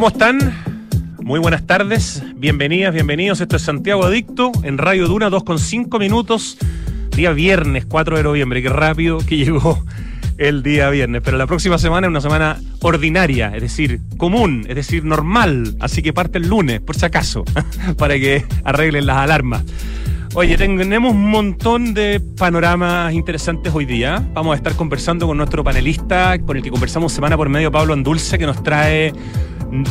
[0.00, 0.38] ¿Cómo están?
[1.22, 3.42] Muy buenas tardes, bienvenidas, bienvenidos.
[3.42, 6.56] Esto es Santiago Adicto en Radio Duna, 2,5 minutos,
[7.14, 8.62] día viernes 4 de noviembre.
[8.62, 9.84] Qué rápido que llegó
[10.38, 11.20] el día viernes.
[11.22, 15.76] Pero la próxima semana es una semana ordinaria, es decir, común, es decir, normal.
[15.80, 17.44] Así que parte el lunes, por si acaso,
[17.98, 19.64] para que arreglen las alarmas.
[20.32, 24.26] Oye, tenemos un montón de panoramas interesantes hoy día.
[24.32, 27.92] Vamos a estar conversando con nuestro panelista, con el que conversamos semana por medio, Pablo
[27.92, 29.12] Andulce, que nos trae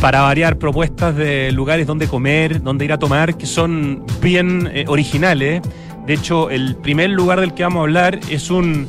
[0.02, 4.86] para variar propuestas de lugares donde comer, donde ir a tomar, que son bien eh,
[4.88, 5.62] originales.
[6.06, 8.88] De hecho, el primer lugar del que vamos a hablar es un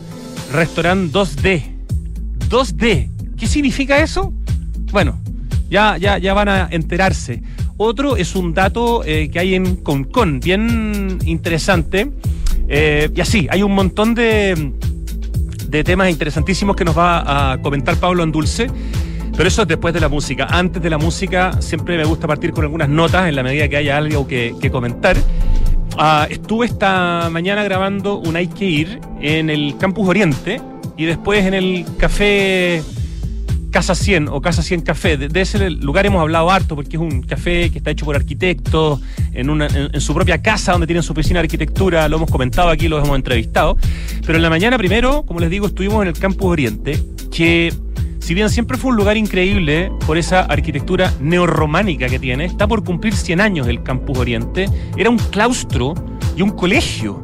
[0.52, 1.62] restaurante 2D.
[2.48, 3.10] 2D.
[3.38, 4.32] ¿Qué significa eso?
[4.90, 5.20] Bueno,
[5.68, 7.42] ya, ya, ya van a enterarse.
[7.76, 12.10] Otro es un dato eh, que hay en Concon, bien interesante.
[12.68, 14.72] Eh, y así, hay un montón de,
[15.68, 18.66] de temas interesantísimos que nos va a comentar Pablo Andulce.
[19.40, 20.48] Pero eso es después de la música.
[20.50, 23.78] Antes de la música siempre me gusta partir con algunas notas en la medida que
[23.78, 25.16] haya algo que, que comentar.
[25.96, 30.60] Uh, estuve esta mañana grabando un Hay que ir en el Campus Oriente
[30.98, 32.82] y después en el Café
[33.70, 35.16] Casa 100 o Casa 100 Café.
[35.16, 39.00] De, ese lugar hemos hablado harto porque es un café que está hecho por arquitectos
[39.32, 39.48] en,
[40.02, 42.06] su propia casa donde tienen su oficina de arquitectura.
[42.10, 43.78] Lo hemos comentado aquí, lo hemos entrevistado.
[44.20, 47.02] Pero en la mañana primero, como les digo, estuvimos en el Campus Oriente,
[47.34, 47.72] que
[48.21, 52.85] si bien siempre fue un lugar increíble por esa arquitectura neorrománica que tiene, está por
[52.85, 54.68] cumplir 100 años el Campus Oriente.
[54.96, 55.95] Era un claustro
[56.37, 57.23] y un colegio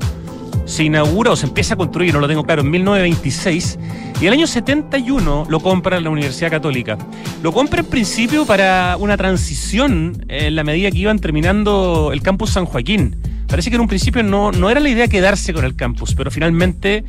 [0.65, 3.79] se inaugura o se empieza a construir, no lo tengo claro, en 1926
[4.21, 6.99] y el año 71 lo compra la Universidad Católica.
[7.43, 12.51] Lo compra en principio para una transición en la medida que iban terminando el campus
[12.51, 13.17] San Joaquín.
[13.47, 16.31] Parece que en un principio no, no era la idea quedarse con el campus, pero
[16.31, 17.05] finalmente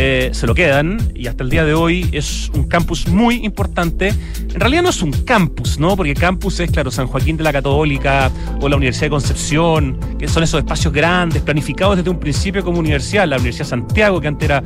[0.00, 4.14] eh, se lo quedan y hasta el día de hoy es un campus muy importante.
[4.38, 5.96] En realidad no es un campus, ¿no?
[5.96, 10.28] Porque campus es, claro, San Joaquín de la Católica o la Universidad de Concepción, que
[10.28, 14.28] son esos espacios grandes, planificados desde un principio como universidad, la Universidad de Santiago, que
[14.28, 14.62] antes era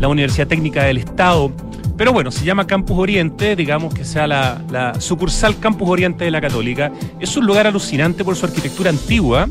[0.00, 1.52] la Universidad Técnica del Estado.
[1.96, 6.32] Pero bueno, se llama Campus Oriente, digamos que sea la, la sucursal Campus Oriente de
[6.32, 6.90] la Católica.
[7.20, 9.48] Es un lugar alucinante por su arquitectura antigua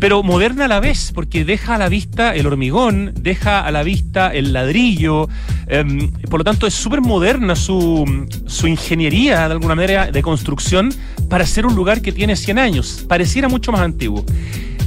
[0.00, 3.82] pero moderna a la vez, porque deja a la vista el hormigón, deja a la
[3.82, 5.28] vista el ladrillo,
[5.66, 5.84] eh,
[6.30, 10.92] por lo tanto es súper moderna su, su, ingeniería, de alguna manera, de construcción,
[11.28, 14.24] para ser un lugar que tiene 100 años, pareciera mucho más antiguo.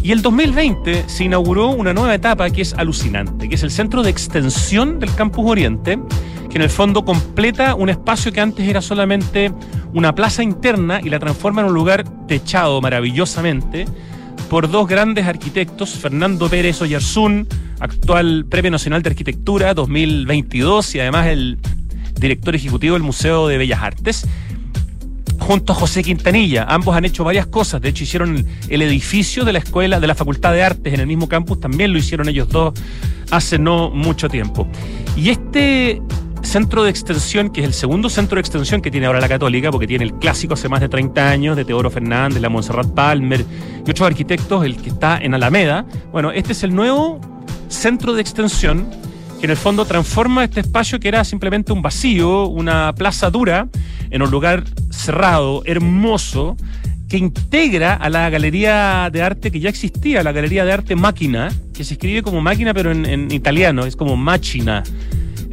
[0.01, 4.01] Y el 2020 se inauguró una nueva etapa que es alucinante, que es el centro
[4.01, 5.99] de extensión del Campus Oriente,
[6.49, 9.53] que en el fondo completa un espacio que antes era solamente
[9.93, 13.85] una plaza interna y la transforma en un lugar techado maravillosamente
[14.49, 17.47] por dos grandes arquitectos, Fernando Pérez Oyarzún,
[17.79, 21.57] actual Premio Nacional de Arquitectura 2022 y además el
[22.19, 24.27] director ejecutivo del Museo de Bellas Artes,
[25.39, 26.65] junto a José Quintanilla.
[26.69, 30.15] Ambos han hecho varias cosas, de hecho hicieron el edificio de la escuela, de la
[30.15, 32.73] Facultad de Artes en el mismo campus, también lo hicieron ellos dos
[33.31, 34.67] hace no mucho tiempo.
[35.15, 36.01] Y este
[36.43, 39.71] centro de extensión, que es el segundo centro de extensión que tiene ahora la Católica,
[39.71, 43.45] porque tiene el clásico hace más de 30 años de Teodoro Fernández, la Montserrat Palmer
[43.85, 45.85] y otros arquitectos, el que está en Alameda.
[46.11, 47.19] Bueno, este es el nuevo
[47.69, 48.87] centro de extensión
[49.39, 53.67] que en el fondo transforma este espacio que era simplemente un vacío, una plaza dura,
[54.09, 56.55] en un lugar cerrado, hermoso,
[57.09, 61.51] que integra a la galería de arte que ya existía, la galería de arte Máquina,
[61.73, 64.83] que se escribe como máquina pero en, en italiano, es como Machina.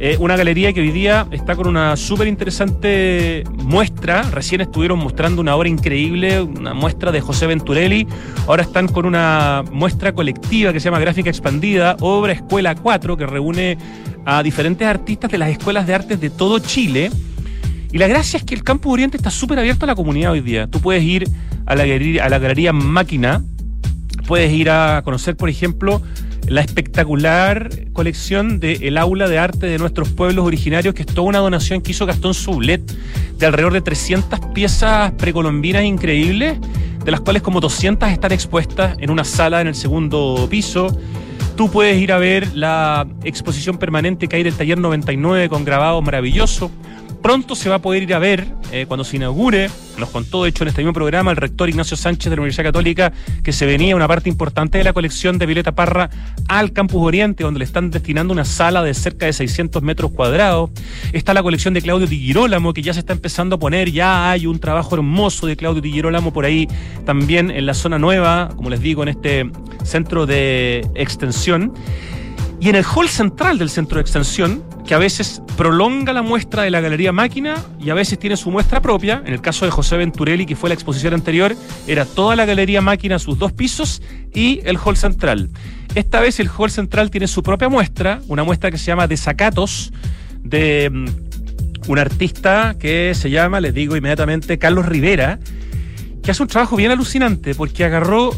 [0.03, 4.23] Eh, una galería que hoy día está con una súper interesante muestra.
[4.23, 8.07] Recién estuvieron mostrando una obra increíble, una muestra de José Venturelli.
[8.47, 13.27] Ahora están con una muestra colectiva que se llama Gráfica Expandida, Obra Escuela 4, que
[13.27, 13.77] reúne
[14.25, 17.11] a diferentes artistas de las escuelas de artes de todo Chile.
[17.91, 20.41] Y la gracia es que el Campus Oriente está súper abierto a la comunidad hoy
[20.41, 20.65] día.
[20.65, 21.29] Tú puedes ir
[21.67, 23.43] a la a la galería Máquina,
[24.25, 26.01] puedes ir a conocer, por ejemplo,
[26.47, 31.27] la espectacular colección del el aula de arte de nuestros pueblos originarios, que es toda
[31.27, 32.81] una donación que hizo Gastón Sublet
[33.37, 36.59] de alrededor de 300 piezas precolombinas increíbles,
[37.03, 40.95] de las cuales como 200 están expuestas en una sala en el segundo piso.
[41.55, 46.01] Tú puedes ir a ver la exposición permanente que hay del taller 99 con grabado
[46.01, 46.71] maravilloso.
[47.21, 49.69] Pronto se va a poder ir a ver, eh, cuando se inaugure,
[49.99, 52.65] nos contó de hecho en este mismo programa el rector Ignacio Sánchez de la Universidad
[52.65, 53.13] Católica
[53.43, 56.09] que se venía una parte importante de la colección de Violeta Parra
[56.47, 60.71] al Campus Oriente, donde le están destinando una sala de cerca de 600 metros cuadrados.
[61.13, 64.31] Está la colección de Claudio Di Girolamo, que ya se está empezando a poner, ya
[64.31, 66.67] hay un trabajo hermoso de Claudio Di Girolamo por ahí
[67.05, 69.51] también en la zona nueva, como les digo, en este
[69.83, 71.71] centro de extensión.
[72.61, 76.61] Y en el hall central del centro de extensión, que a veces prolonga la muestra
[76.61, 79.71] de la Galería Máquina y a veces tiene su muestra propia, en el caso de
[79.71, 81.55] José Venturelli, que fue la exposición anterior,
[81.87, 85.49] era toda la Galería Máquina, sus dos pisos y el hall central.
[85.95, 89.91] Esta vez el hall central tiene su propia muestra, una muestra que se llama Desacatos,
[90.43, 95.39] de mm, un artista que se llama, les digo inmediatamente, Carlos Rivera,
[96.21, 98.35] que hace un trabajo bien alucinante porque agarró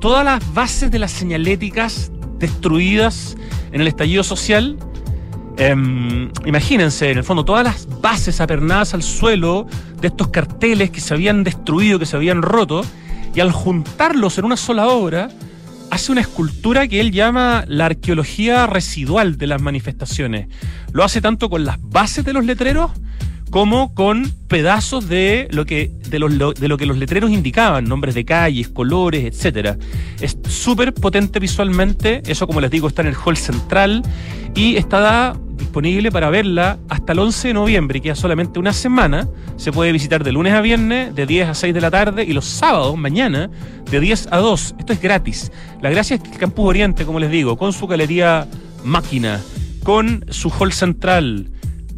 [0.00, 2.10] todas las bases de las señaléticas
[2.40, 3.36] destruidas
[3.70, 4.76] en el estallido social.
[5.56, 9.66] Em, imagínense, en el fondo, todas las bases apernadas al suelo
[10.00, 12.84] de estos carteles que se habían destruido, que se habían roto,
[13.34, 15.28] y al juntarlos en una sola obra,
[15.90, 20.48] hace una escultura que él llama la arqueología residual de las manifestaciones.
[20.92, 22.90] Lo hace tanto con las bases de los letreros
[23.50, 28.14] como con pedazos de lo que, de, los, de lo que los letreros indicaban, nombres
[28.14, 29.76] de calles, colores, etcétera.
[30.20, 34.02] Es súper potente visualmente, eso como les digo está en el hall central
[34.54, 39.28] y está disponible para verla hasta el 11 de noviembre, y queda solamente una semana.
[39.56, 42.32] Se puede visitar de lunes a viernes, de 10 a 6 de la tarde, y
[42.32, 43.50] los sábados, mañana,
[43.90, 44.74] de 10 a 2.
[44.78, 45.52] Esto es gratis.
[45.82, 48.48] La gracia es que el Campus Oriente, como les digo, con su galería
[48.84, 49.40] máquina,
[49.84, 51.50] con su hall central,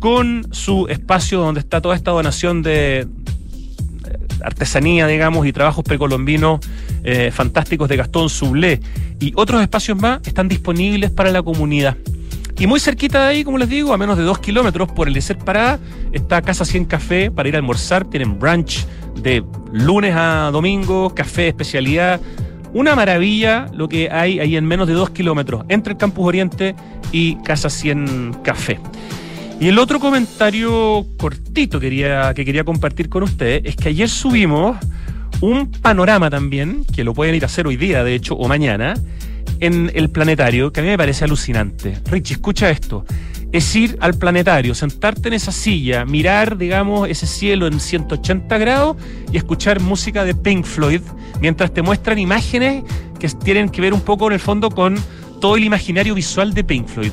[0.02, 3.06] con su espacio donde está toda esta donación de
[4.42, 6.58] artesanía, digamos, y trabajos precolombinos
[7.04, 8.80] eh, fantásticos de Gastón Sublé
[9.20, 11.96] y otros espacios más están disponibles para la comunidad.
[12.58, 15.14] Y muy cerquita de ahí, como les digo, a menos de dos kilómetros por el
[15.14, 15.78] de Ser Parada,
[16.10, 18.04] está Casa 100 Café para ir a almorzar.
[18.04, 18.84] Tienen brunch
[19.22, 22.20] de lunes a domingo, café de especialidad.
[22.74, 26.74] Una maravilla lo que hay ahí en menos de dos kilómetros entre el Campus Oriente
[27.12, 28.80] y Casa 100 Café.
[29.62, 34.76] Y el otro comentario cortito que quería compartir con ustedes es que ayer subimos
[35.40, 38.94] un panorama también, que lo pueden ir a hacer hoy día, de hecho, o mañana,
[39.60, 41.96] en el planetario, que a mí me parece alucinante.
[42.10, 43.04] Richie, escucha esto.
[43.52, 48.96] Es ir al planetario, sentarte en esa silla, mirar, digamos, ese cielo en 180 grados
[49.30, 51.02] y escuchar música de Pink Floyd,
[51.40, 52.82] mientras te muestran imágenes
[53.20, 54.96] que tienen que ver un poco en el fondo con
[55.40, 57.12] todo el imaginario visual de Pink Floyd.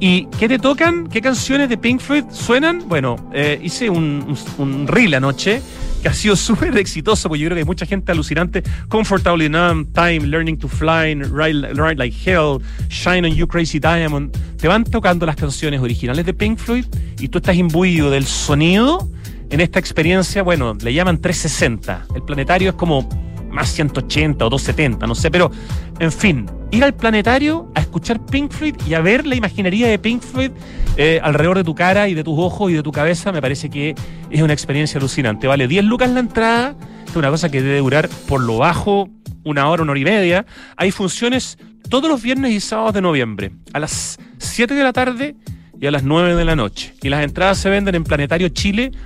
[0.00, 1.08] ¿Y qué te tocan?
[1.08, 2.88] ¿Qué canciones de Pink Floyd suenan?
[2.88, 5.60] Bueno, eh, hice un, un, reel anoche
[6.02, 8.62] que ha sido súper exitoso, porque yo creo que hay mucha gente alucinante.
[8.88, 12.58] Comfortably Numb, Time, Learning to Fly, Ride, Like Hell,
[12.88, 14.36] Shine on You Crazy Diamond.
[14.56, 16.84] Te van tocando las canciones originales de Pink Floyd
[17.18, 19.10] y tú estás imbuido del sonido
[19.50, 22.06] en esta experiencia, bueno, le llaman 360.
[22.14, 23.08] El planetario es como
[23.50, 25.50] más 180 o 270, no sé, pero
[25.98, 29.98] en fin, ir al planetario a escuchar Pink Floyd y a ver la imaginería de
[29.98, 30.50] Pink Floyd
[30.96, 33.70] eh, alrededor de tu cara y de tus ojos y de tu cabeza, me parece
[33.70, 33.94] que
[34.30, 35.46] es una experiencia alucinante.
[35.46, 39.08] Vale 10 lucas la entrada, es una cosa que debe durar por lo bajo
[39.44, 40.46] una hora, una hora y media.
[40.76, 41.58] Hay funciones
[41.88, 45.36] todos los viernes y sábados de noviembre, a las 7 de la tarde
[45.80, 46.94] y a las 9 de la noche.
[47.02, 48.96] Y las entradas se venden en planetariochile.cl.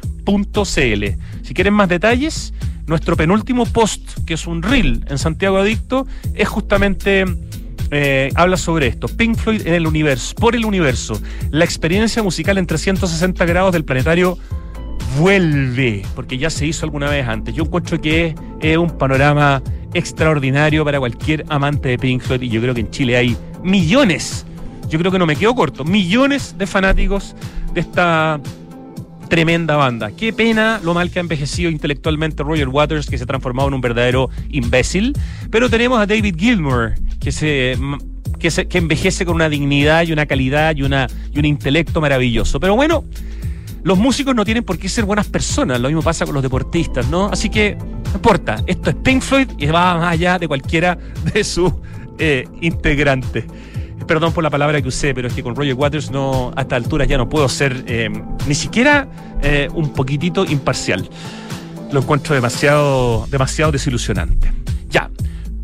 [1.42, 2.54] Si quieren más detalles,
[2.86, 7.24] nuestro penúltimo post, que es un reel en Santiago Adicto, es justamente
[7.90, 9.06] eh, habla sobre esto.
[9.06, 11.20] Pink Floyd en el universo, por el universo.
[11.50, 14.38] La experiencia musical en 360 grados del planetario
[15.18, 17.54] vuelve, porque ya se hizo alguna vez antes.
[17.54, 19.62] Yo encuentro que es, un panorama
[19.94, 24.46] extraordinario para cualquier amante de Pink Floyd y yo creo que en Chile hay millones,
[24.88, 27.36] yo creo que no me quedo corto, millones de fanáticos
[27.74, 28.40] de esta
[29.28, 30.10] tremenda banda.
[30.10, 33.74] Qué pena lo mal que ha envejecido intelectualmente Roger Waters, que se ha transformado en
[33.74, 35.14] un verdadero imbécil.
[35.50, 37.76] Pero tenemos a David Gilmour, que se
[38.38, 42.00] que, se, que envejece con una dignidad y una calidad y, una, y un intelecto
[42.00, 42.58] maravilloso.
[42.58, 43.04] Pero bueno,
[43.84, 47.08] los músicos no tienen por qué ser buenas personas, lo mismo pasa con los deportistas,
[47.08, 47.26] ¿no?
[47.26, 50.98] Así que no importa, esto es Pink Floyd y va más allá de cualquiera
[51.32, 51.72] de sus
[52.18, 53.44] eh, integrantes.
[54.06, 56.76] Perdón por la palabra que usé, pero es que con Roger Waters no, a esta
[56.76, 58.10] altura ya no puedo ser eh,
[58.46, 59.08] ni siquiera
[59.42, 61.08] eh, un poquitito imparcial.
[61.92, 64.52] Lo encuentro demasiado, demasiado desilusionante.
[64.88, 65.10] Ya.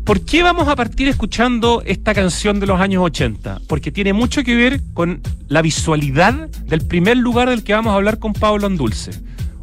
[0.03, 3.61] ¿Por qué vamos a partir escuchando esta canción de los años 80?
[3.67, 7.95] Porque tiene mucho que ver con la visualidad del primer lugar del que vamos a
[7.95, 9.11] hablar con Pablo Andulce.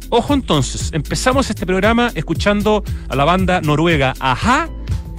[0.09, 4.69] Ojo entonces, empezamos este programa escuchando a la banda noruega Aja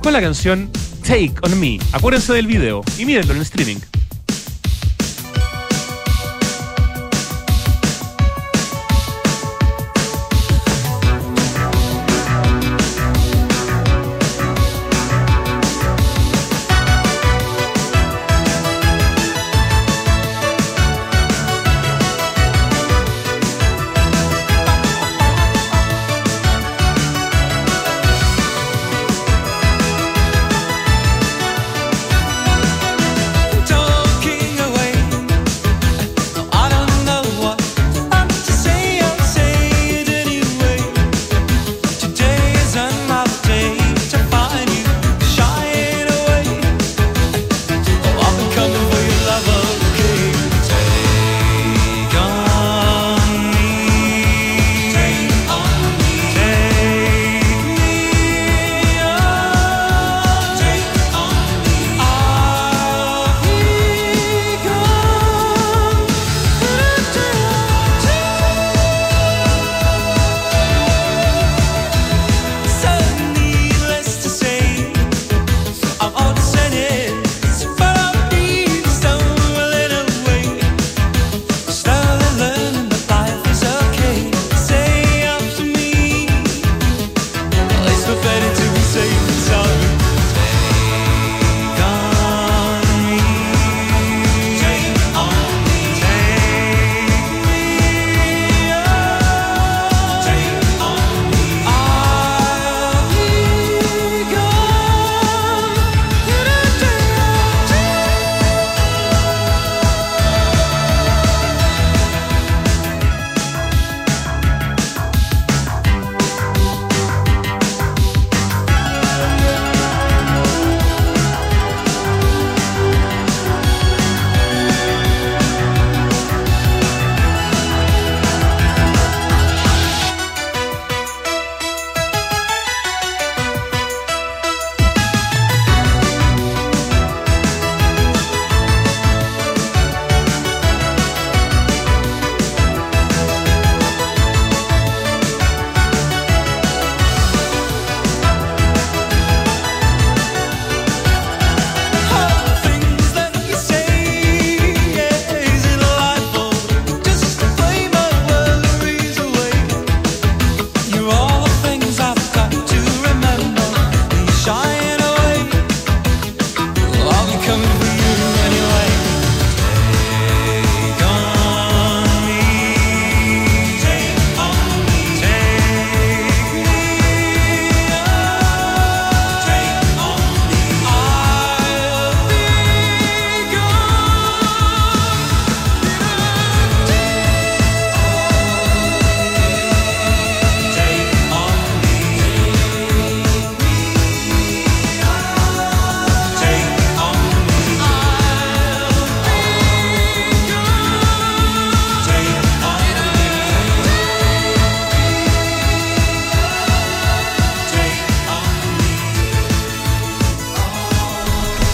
[0.03, 0.71] con la canción
[1.09, 1.79] Take on Me.
[1.93, 3.98] Acuérdense del video y mírenlo en streaming.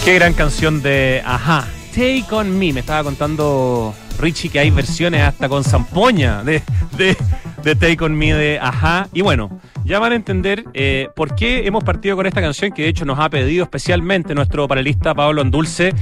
[0.05, 1.67] Qué gran canción de Ajá.
[1.93, 2.75] Take on Me.
[2.75, 6.61] Me estaba contando Richie que hay versiones hasta con zampoña de,
[6.99, 7.17] de,
[7.63, 9.09] de Take on Me de Ajá.
[9.15, 9.49] Y bueno,
[9.85, 13.05] ya van a entender eh, por qué hemos partido con esta canción que de hecho
[13.05, 15.93] nos ha pedido especialmente nuestro panelista Pablo Andulce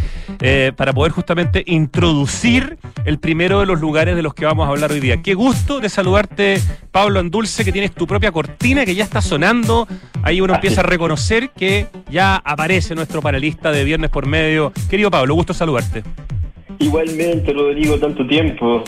[0.41, 4.71] eh, para poder justamente introducir el primero de los lugares de los que vamos a
[4.71, 5.21] hablar hoy día.
[5.23, 6.61] Qué gusto de saludarte
[6.91, 9.89] Pablo Andulce que tienes tu propia cortina que ya está sonando.
[10.23, 14.73] Ahí uno empieza a reconocer que ya aparece nuestro panelista de Viernes por Medio.
[14.89, 16.05] Querido Pablo, gusto saludarte.
[16.79, 18.85] Igualmente, Rodrigo, tanto tiempo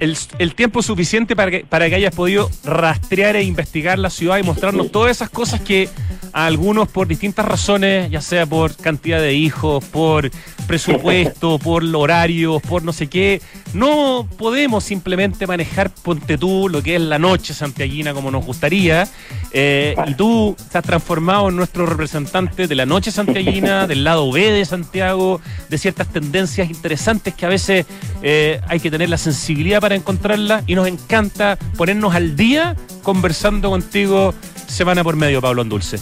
[0.00, 4.38] el, el, tiempo suficiente para que, para que hayas podido rastrear e investigar la ciudad
[4.38, 5.88] y mostrarnos todas esas cosas que
[6.32, 10.30] a algunos por distintas razones, ya sea por cantidad de hijos, por
[10.66, 13.40] presupuesto, por horarios, por no sé qué,
[13.72, 19.08] no podemos simplemente manejar, ponte tú, lo que es la noche santiaguina como nos gustaría.
[19.52, 24.30] Eh, y tú te has transformado en nuestro representante de la noche santiaguina, del lado
[24.30, 27.86] B de Santiago, de ciertas tendencias interesantes que a veces
[28.22, 33.70] eh, hay que tener la sensibilidad para encontrarlas y nos encanta ponernos al día conversando
[33.70, 34.34] contigo
[34.66, 35.98] semana por medio, Pablo Andulce.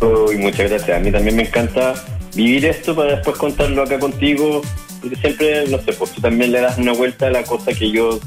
[0.00, 0.96] Uy, muchas gracias.
[0.96, 1.94] A mí también me encanta
[2.34, 4.62] vivir esto para después contarlo acá contigo,
[5.00, 7.90] porque siempre, no sé, pues tú también le das una vuelta a la cosa que
[7.90, 8.18] yo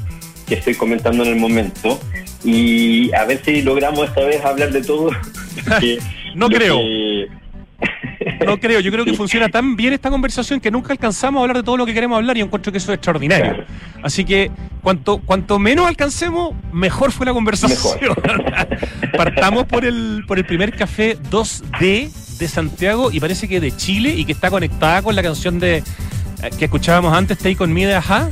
[0.46, 2.00] que estoy comentando en el momento
[2.42, 5.10] y a ver si logramos esta vez hablar de todo.
[6.34, 6.80] no creo.
[8.46, 11.56] No creo, yo creo que funciona tan bien esta conversación que nunca alcanzamos a hablar
[11.56, 13.64] de todo lo que queremos hablar y encuentro que eso es extraordinario.
[14.02, 14.50] Así que
[14.82, 18.14] cuanto, cuanto menos alcancemos, mejor fue la conversación.
[19.16, 24.14] Partamos por el, por el primer café 2D de Santiago y parece que de Chile
[24.16, 27.86] y que está conectada con la canción de eh, que escuchábamos antes, Take On Me
[27.86, 28.30] de Ajá.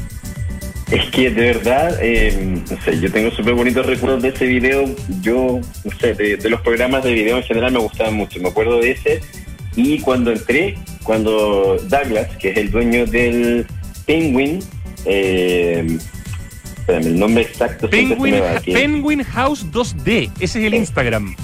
[0.91, 4.85] Es que de verdad, eh, no sé, yo tengo súper bonitos recuerdos de ese video.
[5.21, 8.41] Yo, no sé, de, de, los programas de video en general me gustaban mucho.
[8.41, 9.21] Me acuerdo de ese
[9.77, 13.67] y cuando entré, cuando Douglas, que es el dueño del
[14.07, 14.61] Penguin,
[15.05, 15.99] eh,
[16.89, 21.37] el nombre exacto Penguin, Penguin House 2D, ese es el Instagram.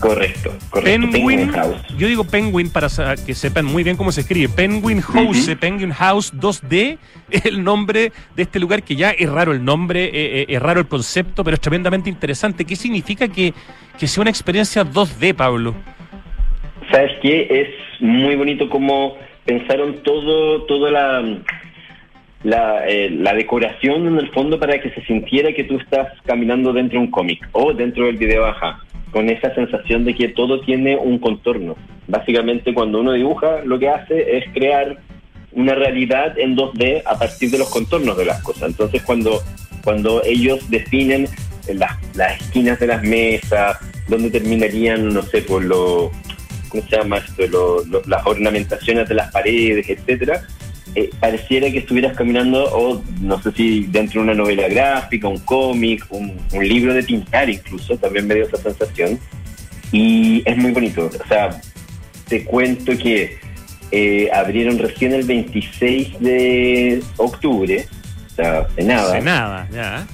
[0.00, 1.10] Correcto, correcto.
[1.12, 1.76] Penguin, House.
[1.98, 2.88] Yo digo Penguin para
[3.26, 4.48] que sepan muy bien cómo se escribe.
[4.48, 6.98] Penguin House, Penguin House 2D
[7.30, 10.62] es el nombre de este lugar que ya es raro el nombre, eh, eh, es
[10.62, 12.64] raro el concepto, pero es tremendamente interesante.
[12.64, 13.52] ¿Qué significa que,
[13.98, 15.74] que sea una experiencia 2D, Pablo?
[16.90, 17.46] ¿Sabes qué?
[17.50, 17.68] Es
[18.00, 21.38] muy bonito como pensaron todo, toda la,
[22.42, 26.72] la, eh, la, decoración en el fondo para que se sintiera que tú estás caminando
[26.72, 28.80] dentro de un cómic o dentro del video ajá,
[29.10, 31.76] con esa sensación de que todo tiene un contorno.
[32.06, 34.98] Básicamente cuando uno dibuja lo que hace es crear
[35.52, 38.70] una realidad en 2D a partir de los contornos de las cosas.
[38.70, 39.40] Entonces cuando,
[39.82, 41.28] cuando ellos definen
[41.74, 46.10] las, las esquinas de las mesas, dónde terminarían, no sé, por lo
[46.68, 47.82] ¿cómo se llama esto?
[48.06, 50.42] las ornamentaciones de las paredes, etcétera,
[50.94, 55.38] eh, pareciera que estuvieras caminando, o no sé si dentro de una novela gráfica, un
[55.38, 59.18] cómic, un, libro de pintar incluso, también me dio esa sensación.
[59.92, 61.06] Y es muy bonito.
[61.06, 61.60] O sea,
[62.28, 63.38] te cuento que
[63.92, 67.86] eh, abrieron recién el 26 de octubre,
[68.26, 69.14] o sea, de nada.
[69.14, 70.06] De nada, ya.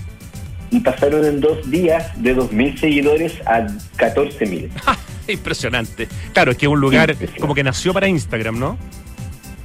[0.70, 3.66] Y pasaron en dos días de 2.000 seguidores a
[3.96, 4.70] 14.000.
[5.28, 6.08] Impresionante.
[6.32, 8.78] Claro, es que es un lugar como que nació para Instagram, ¿no?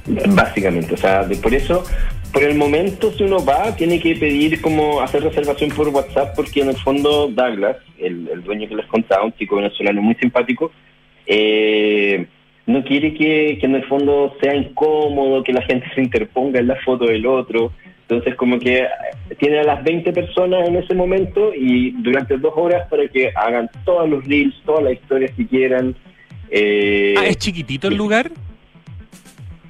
[0.34, 1.84] Básicamente, o sea, por eso,
[2.32, 6.60] por el momento, si uno va, tiene que pedir como hacer reservación por WhatsApp, porque
[6.60, 10.72] en el fondo Douglas, el, dueño que les contaba, un chico venezolano muy simpático,
[11.26, 12.26] eh,
[12.66, 16.68] no quiere que, que en el fondo sea incómodo, que la gente se interponga en
[16.68, 17.72] la foto del otro.
[18.08, 18.86] Entonces, como que
[19.38, 23.70] tiene a las 20 personas en ese momento y durante dos horas para que hagan
[23.84, 25.94] todos los reels, todas las historias que quieran.
[26.50, 28.30] Eh, ah, ¿es chiquitito el lugar?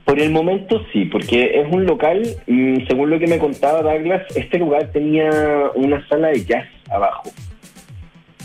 [0.04, 4.22] Por el momento sí, porque es un local, mm, según lo que me contaba Douglas,
[4.34, 5.30] este lugar tenía
[5.74, 7.30] una sala de jazz abajo,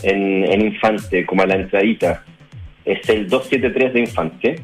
[0.02, 2.24] en, en Infante, como a la entradita.
[2.84, 4.56] Es el 273 de Infante.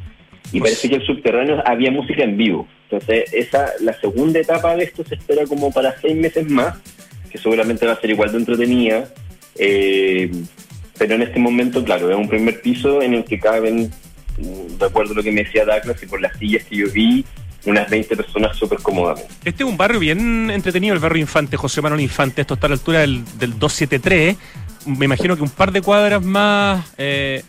[0.53, 2.69] Y pues parece que el subterráneo había música en vivo.
[2.85, 6.81] Entonces, esa, la segunda etapa de esto se espera como para seis meses más,
[7.31, 9.09] que seguramente va a ser igual de entretenida.
[9.59, 10.31] Eh,
[10.99, 13.91] pero en este momento, claro, es un primer piso en el que caben,
[14.39, 17.25] a lo que me decía Douglas, y por las sillas que yo vi,
[17.67, 19.33] unas 20 personas súper cómodamente.
[19.45, 22.43] Este es un barrio bien entretenido, el barrio Infante, José Manuel Infante.
[22.43, 24.37] Esto está a la altura del, del 273.
[24.87, 27.43] Me imagino que un par de cuadras más eh,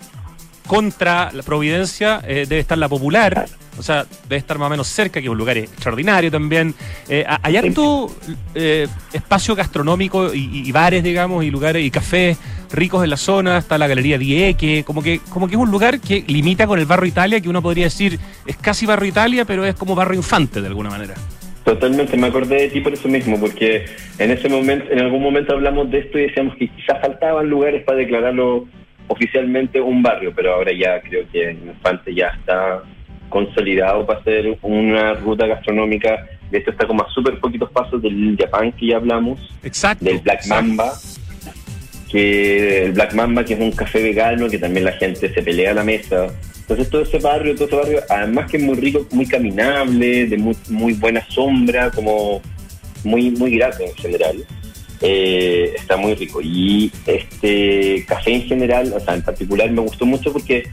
[0.67, 4.87] contra la Providencia eh, debe estar la Popular, o sea, debe estar más o menos
[4.87, 6.73] cerca, que es un lugar extraordinario también.
[7.07, 8.13] Eh, hay harto
[8.53, 12.37] eh, espacio gastronómico y, bares, digamos, y lugares y cafés
[12.75, 15.99] ricos en la zona, está la Galería Dieque, como que, como que es un lugar
[15.99, 19.65] que limita con el barrio Italia, que uno podría decir es casi barrio Italia, pero
[19.65, 21.15] es como barrio infante de alguna manera.
[21.63, 23.85] Totalmente, me acordé de ti por eso mismo, porque
[24.19, 27.83] en ese momento, en algún momento hablamos de esto y decíamos que quizás faltaban lugares
[27.83, 28.67] para declararlo
[29.07, 32.83] oficialmente un barrio, pero ahora ya creo que Infante ya está
[33.29, 36.27] consolidado para hacer una ruta gastronómica.
[36.51, 39.39] De esto está como a súper poquitos pasos del Japan que ya hablamos.
[39.63, 40.05] Exacto.
[40.05, 40.93] Del Black Mamba.
[42.15, 45.73] El Black Mamba, que es un café vegano, que también la gente se pelea a
[45.73, 46.27] la mesa.
[46.61, 50.37] Entonces todo ese barrio, todo ese barrio, además que es muy rico, muy caminable, de
[50.37, 52.41] muy, muy buena sombra, como
[53.03, 54.45] muy, muy grato en general.
[55.01, 56.39] Eh, está muy rico.
[56.41, 60.63] Y este café en general, o sea, en particular me gustó mucho porque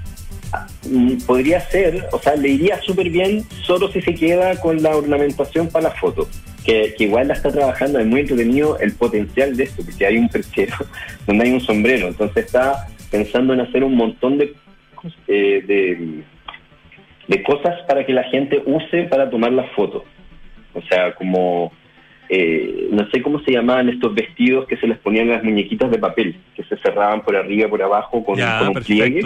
[0.85, 4.96] Mm, podría ser, o sea, le iría súper bien solo si se queda con la
[4.96, 6.28] ornamentación para la foto,
[6.64, 10.29] que, igual la está trabajando, es muy entretenido el potencial de esto, porque hay un
[10.29, 10.77] perchero
[11.27, 14.55] donde hay un sombrero, entonces está pensando en hacer un montón de,
[15.29, 16.22] eh, de,
[17.29, 20.05] de cosas para que la gente use para tomar las fotos.
[20.75, 21.70] O sea, como
[22.35, 25.98] eh, no sé cómo se llamaban estos vestidos que se les ponían las muñequitas de
[25.98, 29.20] papel, que se cerraban por arriba y por abajo con, un pliegue.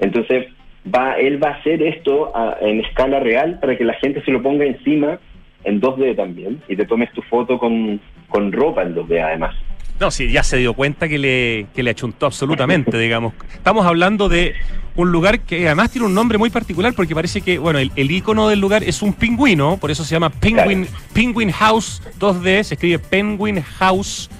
[0.00, 0.46] Entonces,
[0.86, 4.42] va, él va a hacer esto en escala real para que la gente se lo
[4.42, 5.18] ponga encima
[5.64, 9.54] en 2D también y te tomes tu foto con, con ropa en 2D además.
[10.00, 13.34] No, sí, ya se dio cuenta que le, que le achuntó absolutamente, digamos.
[13.52, 14.54] Estamos hablando de
[14.94, 18.10] un lugar que además tiene un nombre muy particular porque parece que, bueno, el, el
[18.10, 22.74] icono del lugar es un pingüino, por eso se llama Penguin, Penguin House 2D, se
[22.74, 24.30] escribe Penguin House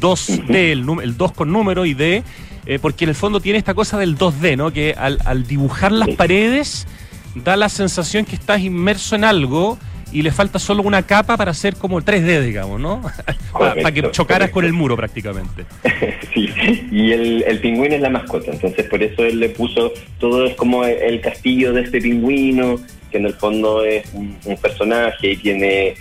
[0.00, 2.22] 2D, el, el 2 con número y D,
[2.66, 4.72] eh, porque en el fondo tiene esta cosa del 2D, ¿no?
[4.72, 6.86] Que al, al dibujar las paredes
[7.34, 9.78] da la sensación que estás inmerso en algo
[10.12, 13.02] y le falta solo una capa para hacer como el 3D, digamos, ¿no?
[13.52, 15.64] para, que chocaras con el muro prácticamente.
[16.34, 16.48] sí,
[16.90, 20.54] y el, el, pingüino es la mascota, entonces por eso él le puso, todo es
[20.56, 25.94] como el castillo de este pingüino, que en el fondo es un, personaje y tiene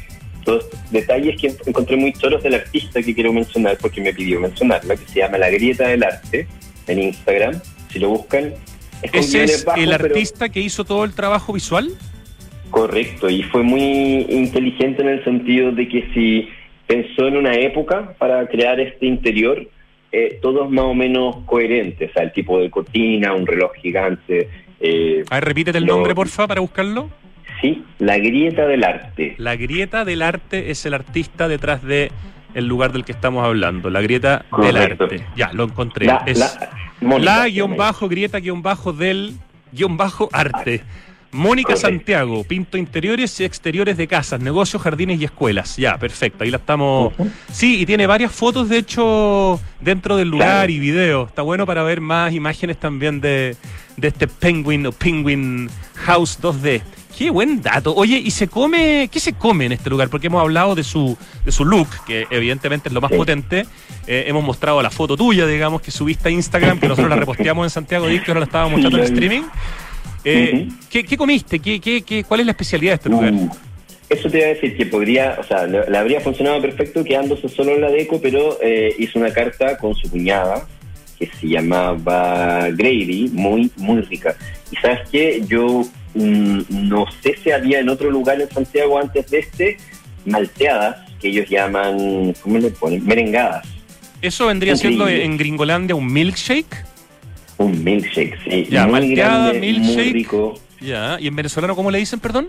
[0.43, 4.95] todos detalles que encontré muy choros del artista que quiero mencionar, porque me pidió mencionarla,
[4.95, 6.47] que se llama La Grieta del Arte,
[6.87, 7.59] en Instagram,
[7.91, 8.53] si lo buscan.
[9.01, 11.89] Es ¿Ese es el artista que hizo todo el trabajo visual?
[12.69, 16.49] Correcto, y fue muy inteligente en el sentido de que si
[16.87, 19.67] pensó en una época para crear este interior,
[20.11, 23.71] eh, todo es más o menos coherente, o sea, el tipo de cortina, un reloj
[23.81, 24.49] gigante.
[24.79, 27.09] Eh, a ver, repítete el nombre, porfa, para buscarlo.
[27.61, 29.35] Sí, La Grieta del Arte.
[29.37, 32.11] La Grieta del Arte es el artista detrás de
[32.55, 35.23] el lugar del que estamos hablando, La Grieta del Arte.
[35.35, 36.07] Ya, lo encontré.
[36.25, 36.39] es
[37.01, 39.33] la, guion bajo, grieta guion bajo del
[39.71, 40.81] guion bajo arte.
[41.31, 45.77] Mónica Santiago, pinto interiores y exteriores de casas, negocios, jardines y escuelas.
[45.77, 47.13] Ya, perfecto, ahí la estamos.
[47.51, 51.29] Sí, y tiene varias fotos, de hecho, dentro del lugar y videos.
[51.29, 53.55] Está bueno para ver más imágenes también de,
[53.97, 56.81] de este Penguin o Penguin House 2D.
[57.19, 57.93] Qué buen dato.
[57.95, 60.09] Oye, ¿y se come, qué se come en este lugar?
[60.09, 63.65] Porque hemos hablado de su, de su look, que evidentemente es lo más potente.
[64.07, 67.65] Eh, hemos mostrado la foto tuya, digamos, que subiste a Instagram, que nosotros la reposteamos
[67.65, 69.41] en Santiago de ahora la estábamos mostrando en streaming.
[70.23, 71.59] Eh, ¿qué, comiste?
[71.59, 73.33] ¿Qué, qué, cuál es la especialidad de este lugar?
[73.33, 73.49] Uh,
[74.09, 77.73] eso te iba a decir que podría, o sea, le, habría funcionado perfecto quedándose solo
[77.75, 80.67] en la deco, pero eh, hizo una carta con su cuñada
[81.17, 84.35] que se llamaba Grady, muy, muy rica.
[84.71, 85.83] Y sabes qué, yo
[86.15, 89.77] mm, no sé si había en otro lugar en Santiago antes de este,
[90.25, 93.05] malteadas, que ellos llaman, ¿cómo le ponen?
[93.05, 93.67] Merengadas.
[94.21, 96.88] ¿Eso vendría siendo en Gringolandia un milkshake?
[97.59, 98.67] Un milkshake, sí.
[98.69, 99.95] Ya, muy grande, milkshake.
[99.95, 100.53] Muy rico.
[100.79, 102.47] Ya, ¿y en venezolano cómo le dicen, perdón?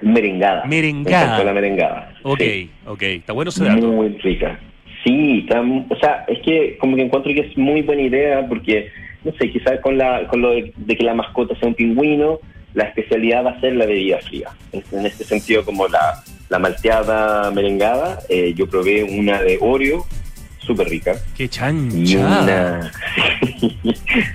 [0.00, 0.64] Merengada.
[0.64, 1.44] Merengada.
[1.44, 2.14] la merengada.
[2.22, 2.40] Ok,
[2.86, 3.02] ok.
[3.02, 3.86] Está bueno ese dato.
[3.86, 4.58] Muy rica.
[5.04, 8.90] Sí, está, o sea, es que como que encuentro que es muy buena idea porque,
[9.22, 12.38] no sé, quizás con, la, con lo de, que la mascota sea un pingüino,
[12.72, 14.48] la especialidad va a ser la bebida fría.
[14.72, 20.06] En este sentido, como la, la malteada merengada, eh, yo probé una de Oreo
[20.58, 21.16] súper rica.
[21.36, 22.90] ¡Qué chancha!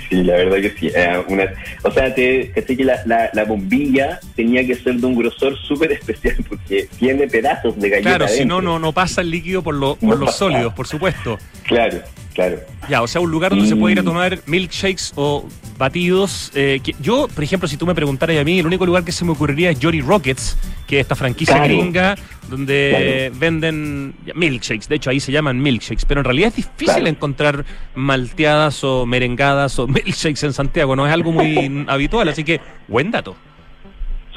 [0.10, 0.92] sí, la verdad que sí.
[1.28, 1.46] una...
[1.84, 5.92] O sea, te, que la, la, la, bombilla tenía que ser de un grosor súper
[5.92, 9.76] especial porque tiene pedazos de galleta Claro, si no, no, no pasa el líquido por,
[9.76, 11.38] lo, por los sólidos, por supuesto.
[11.64, 12.02] Claro.
[12.38, 12.60] Claro.
[12.88, 15.44] Ya, o sea, un lugar donde se puede ir a tomar milkshakes o
[15.80, 16.52] batidos.
[16.54, 19.26] Eh, yo, por ejemplo, si tú me preguntaras a mí, el único lugar que se
[19.26, 22.16] me ocurriría es Johnny Rockets, que es esta franquicia gringa
[22.48, 24.88] donde venden milkshakes.
[24.88, 26.06] De hecho, ahí se llaman milkshakes.
[26.08, 30.96] Pero en realidad es difícil encontrar malteadas o merengadas o milkshakes en Santiago.
[30.96, 33.36] No es algo muy habitual, así que buen dato.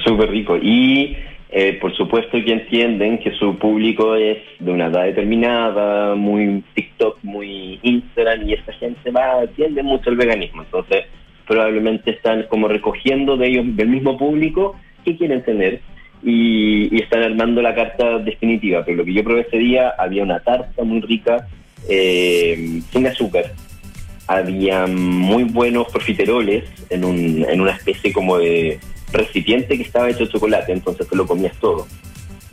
[0.04, 0.56] Súper rico.
[0.56, 1.16] Y
[1.52, 7.18] eh, por supuesto que entienden que su público es de una edad determinada, muy TikTok,
[7.24, 10.62] muy Instagram, y esa gente va, atiende mucho el veganismo.
[10.62, 11.06] Entonces,
[11.48, 15.80] probablemente están como recogiendo de ellos, del mismo público, que quieren tener,
[16.22, 18.84] y, están armando la carta definitiva.
[18.84, 21.48] Pero lo que yo probé ese día, había una tarta muy rica,
[21.88, 23.46] eh, sin azúcar.
[24.30, 28.78] Había muy buenos profiteroles en, un, en una especie como de
[29.12, 31.88] recipiente que estaba hecho de chocolate, entonces te lo comías todo.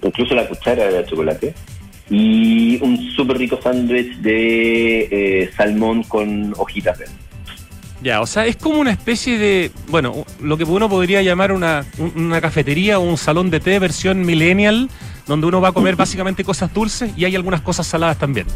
[0.01, 1.53] Incluso la cuchara era de chocolate.
[2.09, 7.15] Y un súper rico sándwich de eh, salmón con hojitas verdes.
[8.01, 11.85] Ya, o sea, es como una especie de, bueno, lo que uno podría llamar una,
[12.15, 14.89] una cafetería o un salón de té versión millennial,
[15.27, 18.47] donde uno va a comer básicamente cosas dulces y hay algunas cosas saladas también.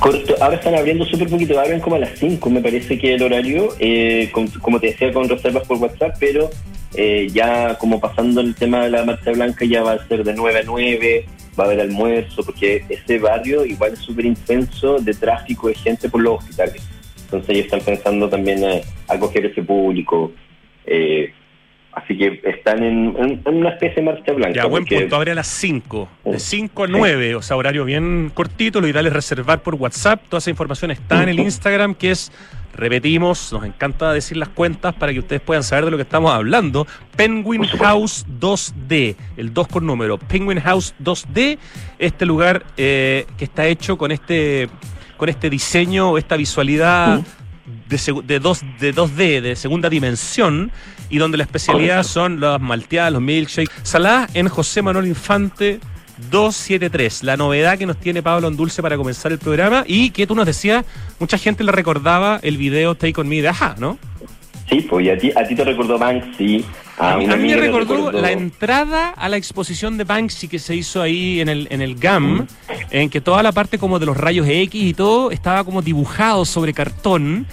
[0.00, 3.22] Correcto, ahora están abriendo súper poquito, abren como a las 5, me parece que el
[3.22, 6.48] horario, eh, como te decía, con reservas por WhatsApp, pero
[6.94, 10.32] eh, ya como pasando el tema de la marcha blanca ya va a ser de
[10.32, 11.26] 9 a 9,
[11.58, 16.08] va a haber almuerzo, porque ese barrio igual es súper intenso de tráfico de gente
[16.08, 16.82] por los hospitales.
[17.24, 18.80] Entonces ellos están pensando también a
[19.12, 20.32] acoger ese público.
[20.86, 21.32] Eh,
[21.92, 24.54] Así que están en, una especie de marcha blanca.
[24.54, 25.16] Ya, buen punto.
[25.16, 26.08] Abre a las 5.
[26.24, 27.34] De 5 a 9.
[27.34, 28.80] O sea, horario bien cortito.
[28.80, 30.22] Lo ideal es reservar por WhatsApp.
[30.28, 32.30] Toda esa información está en el Instagram, que es,
[32.74, 36.32] repetimos, nos encanta decir las cuentas para que ustedes puedan saber de lo que estamos
[36.32, 36.86] hablando.
[37.16, 39.16] Penguin House 2D.
[39.36, 40.16] El 2 con número.
[40.16, 41.58] Penguin House 2D.
[41.98, 44.68] Este lugar eh, que está hecho con este,
[45.16, 47.20] con este diseño, esta visualidad.
[47.88, 50.70] De, de, 2, de 2D, de segunda dimensión,
[51.08, 53.72] y donde la especialidad son las malteadas, los milkshakes.
[53.82, 55.80] Salada en José Manuel Infante
[56.30, 60.34] 273, la novedad que nos tiene Pablo Dulce para comenzar el programa y que tú
[60.34, 60.84] nos decías,
[61.18, 63.98] mucha gente le recordaba el video Take On Me de Aja, ¿no?
[64.68, 66.64] Sí, pues a ti, a ti te recordó Banksy.
[67.00, 71.40] A, mí, me recordó, la entrada a la exposición de Banksy que se hizo ahí
[71.40, 72.46] en el, en el GAM,
[72.90, 76.44] en que toda la parte como de los rayos X y todo estaba como dibujado
[76.44, 77.46] sobre cartón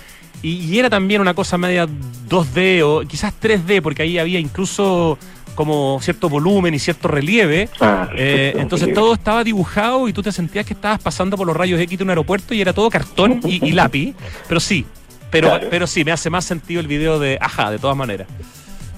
[0.44, 5.18] y, era también una cosa media 2D o quizás 3D, porque ahí había incluso
[5.56, 7.70] como cierto volumen y cierto relieve.
[7.82, 11.58] Ah, eh, entonces todo estaba dibujado y tú te sentías que estabas pasando por los
[11.58, 14.14] rayos X de un aeropuerto y era todo cartón y, lápiz.
[14.48, 14.86] Pero sí,
[15.32, 18.28] pero, pero sí, me hace más sentido el video de Ajá, de todas maneras.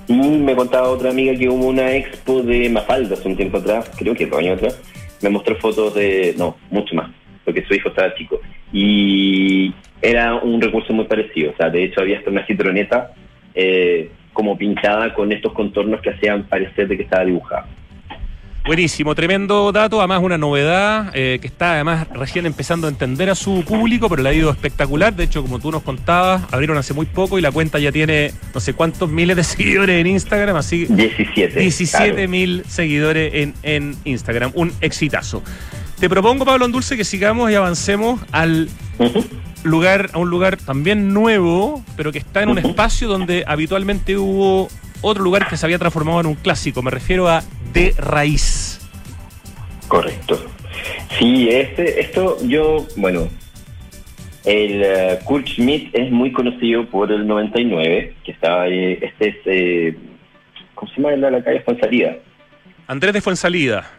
[0.10, 3.92] Y me contaba otra amiga que hubo una expo de Mafalda hace un tiempo atrás,
[3.96, 4.82] creo que dos años atrás.
[5.22, 7.12] Me mostró fotos de, no, mucho más,
[7.46, 8.42] porque su hijo estaba chico.
[8.74, 11.52] Y era un recurso muy parecido.
[11.52, 13.12] O sea, de hecho había hasta una citroneta
[13.54, 17.68] eh, como pintada con estos contornos que hacían parecer de que estaba dibujado.
[18.66, 23.36] Buenísimo, tremendo dato, además una novedad eh, que está además recién empezando a entender a
[23.36, 25.16] su público, pero le ha ido espectacular.
[25.16, 28.32] De hecho, como tú nos contabas, abrieron hace muy poco y la cuenta ya tiene
[28.54, 31.60] no sé cuántos miles de seguidores en Instagram, así 17.
[31.60, 35.42] 17 mil seguidores en, en Instagram, un exitazo.
[36.00, 38.70] Te propongo, Pablo Andulce, que sigamos y avancemos al
[39.64, 44.70] lugar, a un lugar también nuevo, pero que está en un espacio donde habitualmente hubo
[45.02, 46.82] otro lugar que se había transformado en un clásico.
[46.82, 48.88] Me refiero a De Raíz.
[49.88, 50.40] Correcto.
[51.18, 53.28] Sí, este, esto yo, bueno,
[54.46, 59.36] el uh, Kurt Schmidt es muy conocido por el 99, que estaba ahí, este es,
[59.46, 59.98] eh,
[60.76, 62.18] ¿cómo se llama la calle Fuensalida?
[62.88, 63.92] Andrés de Fuensalida.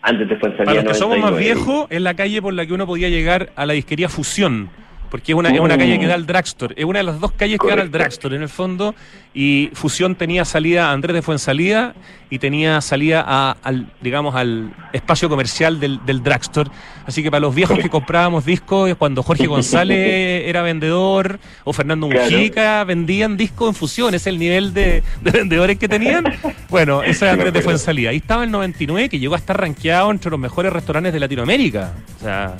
[0.00, 0.64] Antes de Fuensalida.
[0.66, 3.50] Para los que somos más viejos, es la calle por la que uno podía llegar
[3.56, 4.70] a la disquería Fusión
[5.10, 7.32] porque es una, es una calle que da al drugstore, es una de las dos
[7.32, 8.94] calles que dan al drugstore en el fondo,
[9.34, 11.94] y Fusión tenía salida a Andrés de Fuensalida
[12.30, 16.70] y tenía salida a, al, digamos, al espacio comercial del, del drugstore.
[17.06, 22.08] Así que para los viejos que comprábamos discos, cuando Jorge González era vendedor, o Fernando
[22.08, 26.24] Mujica, vendían discos en Fusión, es el nivel de, vendedores que tenían.
[26.68, 28.10] Bueno, ese es Andrés de Fuensalida.
[28.10, 31.92] Ahí estaba el 99, que llegó a estar rankeado entre los mejores restaurantes de Latinoamérica.
[32.16, 32.56] O sea,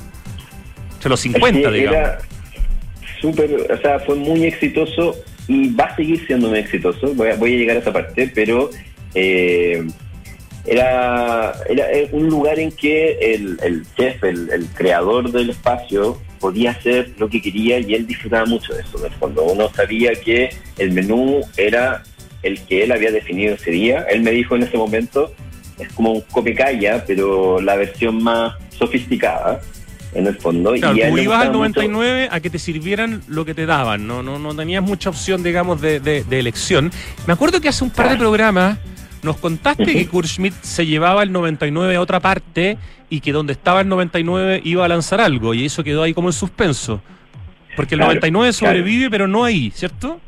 [0.95, 1.99] entre los 50, digamos
[3.19, 5.15] súper, o sea, fue muy exitoso
[5.47, 7.13] y va a seguir siendo muy exitoso.
[7.15, 8.69] Voy a, voy a llegar a esa parte, pero
[9.15, 9.85] eh,
[10.65, 16.71] era, era un lugar en que el, el chef, el, el, creador del espacio, podía
[16.71, 18.99] hacer lo que quería y él disfrutaba mucho de eso.
[19.19, 22.03] Cuando uno sabía que el menú era
[22.43, 25.33] el que él había definido ese día, él me dijo en ese momento,
[25.77, 29.61] es como un copecaya, pero la versión más sofisticada
[30.13, 30.75] en el fondo.
[30.75, 34.39] y tú ibas al 99 a que te sirvieran lo que te daban, no no
[34.39, 36.91] no tenías mucha opción, digamos, de, de, elección.
[37.27, 38.77] Me acuerdo que hace un par de programas
[39.21, 42.77] nos contaste que Kurt Schmidt se llevaba el 99 a otra parte
[43.09, 46.29] y que donde estaba el 99 iba a lanzar algo y eso quedó ahí como
[46.29, 47.01] en suspenso.
[47.75, 50.19] Porque el 99 sobrevive, pero no ahí, ¿cierto?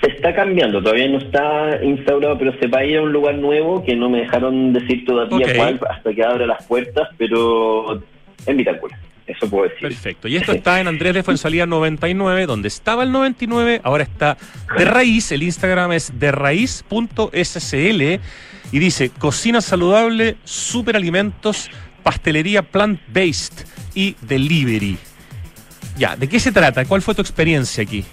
[0.00, 3.36] Se está cambiando, todavía no está instaurado, pero se va a ir a un lugar
[3.36, 8.02] nuevo que no me dejaron decir todavía cuál hasta que abra las puertas, pero
[8.46, 8.98] en Vitacura.
[9.26, 9.80] Eso puedo decir.
[9.80, 10.28] Perfecto.
[10.28, 14.36] Y esto está en Andrés de Fuensalía 99, donde estaba el 99, ahora está
[14.76, 15.30] de raíz.
[15.32, 18.02] El Instagram es de raíz.scl
[18.72, 21.70] y dice cocina saludable, superalimentos,
[22.02, 24.96] pastelería plant-based y delivery.
[25.96, 26.84] Ya, ¿de qué se trata?
[26.84, 28.04] ¿Cuál fue tu experiencia aquí?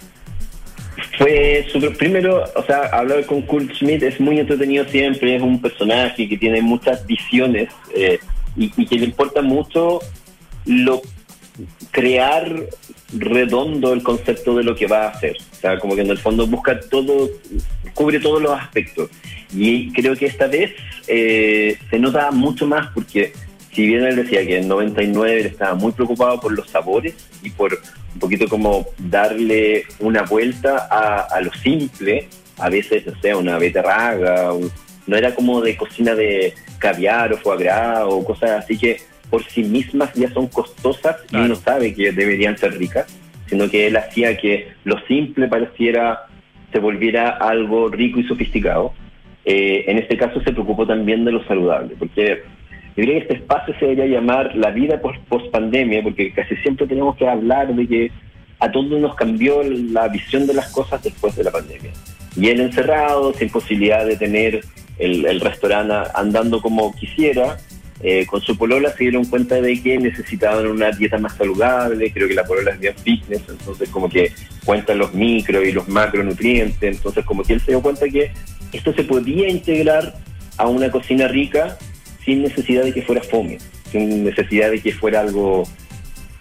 [1.16, 1.96] Fue súper.
[1.96, 5.36] Primero, o sea, hablar con Kurt Schmidt es muy entretenido siempre.
[5.36, 8.18] Es un personaje que tiene muchas visiones eh,
[8.56, 10.00] y, y, que le importa mucho
[10.66, 11.02] lo
[11.90, 12.66] crear
[13.12, 15.36] redondo el concepto de lo que va a hacer.
[15.52, 17.28] O sea, como que en el fondo busca todo,
[17.94, 19.10] cubre todos los aspectos.
[19.52, 20.72] Y creo que esta vez
[21.08, 23.32] eh, se nota mucho más porque
[23.72, 27.50] si bien él decía que en 99 él estaba muy preocupado por los sabores y
[27.50, 27.78] por
[28.14, 34.52] un poquito como darle una vuelta a, lo simple, a veces, o sea, una beterraga,
[35.06, 39.44] no era como de cocina de caviar o foie gras o cosas así que por
[39.44, 43.06] sí mismas ya son costosas y uno sabe que deberían ser ricas,
[43.46, 46.26] sino que él hacía que lo simple pareciera
[46.72, 48.92] se volviera algo rico y sofisticado.
[49.44, 52.42] Eh, en este caso se preocupó también de lo saludable, porque
[52.96, 56.86] yo creo que este espacio se debería llamar la vida post, pandemia, porque casi siempre
[56.86, 58.10] tenemos que hablar de que
[58.58, 61.92] a todos nos cambió la visión de las cosas después de la pandemia.
[62.36, 64.60] Y él encerrado, sin posibilidad de tener
[64.98, 67.56] el, el restaurante andando como quisiera,
[68.02, 72.28] eh, con su polola se dieron cuenta de que necesitaban una dieta más saludable, creo
[72.28, 74.32] que la polola es bien fitness, entonces como que
[74.64, 78.32] cuentan los micro y los macronutrientes, entonces como que él se dio cuenta que
[78.72, 80.14] esto se podía integrar
[80.56, 81.76] a una cocina rica
[82.24, 83.58] sin necesidad de que fuera fome,
[83.92, 85.64] sin necesidad de que fuera algo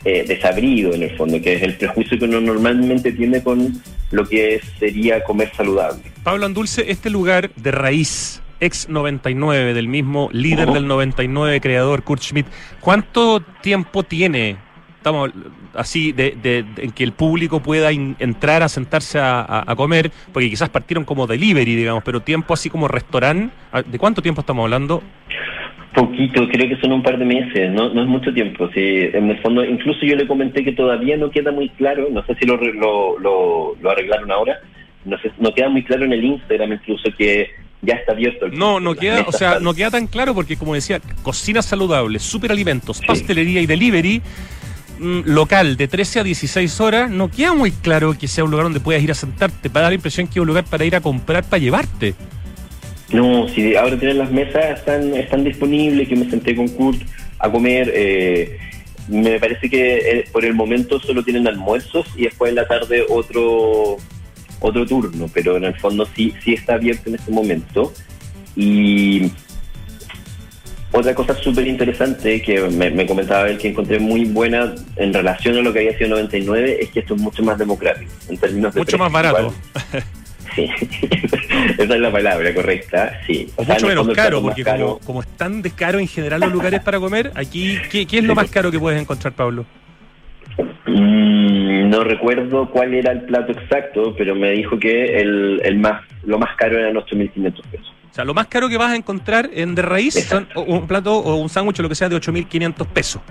[0.05, 4.25] eh, desabrido en el fondo, que es el prejuicio que uno normalmente tiene con lo
[4.25, 6.03] que sería comer saludable.
[6.23, 12.21] Pablo Andulce, este lugar de raíz ex 99, del mismo líder del 99, creador Kurt
[12.21, 12.47] Schmidt.
[12.79, 14.57] ¿Cuánto tiempo tiene?
[14.97, 15.31] Estamos
[15.73, 20.69] así de, de, en que el público pueda entrar a sentarse a, comer, porque quizás
[20.69, 23.53] partieron como delivery, digamos, pero tiempo así como restaurante.
[23.85, 25.01] ¿De cuánto tiempo estamos hablando?
[25.93, 28.69] Poquito, creo que son un par de meses, no, no es mucho tiempo.
[28.73, 32.23] Sí, en el fondo, incluso yo le comenté que todavía no queda muy claro, no
[32.25, 34.59] sé si lo, lo, lo, lo arreglaron ahora,
[35.05, 37.49] no, sé, no queda muy claro en el Instagram incluso que
[37.81, 38.45] ya está abierto.
[38.45, 42.19] El no, no queda, o sea, no queda tan claro porque como decía, cocina saludable,
[42.19, 44.21] superalimentos, pastelería y delivery
[44.99, 48.65] mm, local de 13 a 16 horas, no queda muy claro que sea un lugar
[48.65, 50.95] donde puedas ir a sentarte, para dar la impresión que es un lugar para ir
[50.95, 52.15] a comprar, para llevarte.
[53.11, 57.01] No, si ahora tienen las mesas, están, están disponibles, que me senté con Kurt
[57.39, 57.91] a comer.
[57.95, 58.59] Eh,
[59.07, 63.03] me parece que eh, por el momento solo tienen almuerzos y después en la tarde
[63.09, 63.97] otro
[64.59, 67.93] otro turno, pero en el fondo sí, sí está abierto en este momento.
[68.55, 69.31] Y
[70.91, 75.61] otra cosa súper interesante que me, comentaba él que encontré muy buena en relación a
[75.61, 78.81] lo que había sido 99 es que esto es mucho más democrático en términos de
[78.81, 79.53] mucho más barato.
[80.55, 80.67] Sí,
[81.77, 83.53] esa es la palabra correcta, sí.
[83.55, 87.31] mucho menos caro, porque Como, como, están de caro en general los lugares para comer,
[87.35, 89.67] aquí, ¿qué, qué es lo más caro que puedes encontrar, Pablo?
[90.85, 96.01] Mm, no recuerdo cuál era el plato exacto, pero me dijo que el, el más
[96.23, 97.93] lo más caro eran 8.500 pesos.
[98.11, 101.17] O sea, lo más caro que vas a encontrar en de raíz son un plato
[101.17, 103.21] o un sándwich o lo que sea de 8.500 pesos.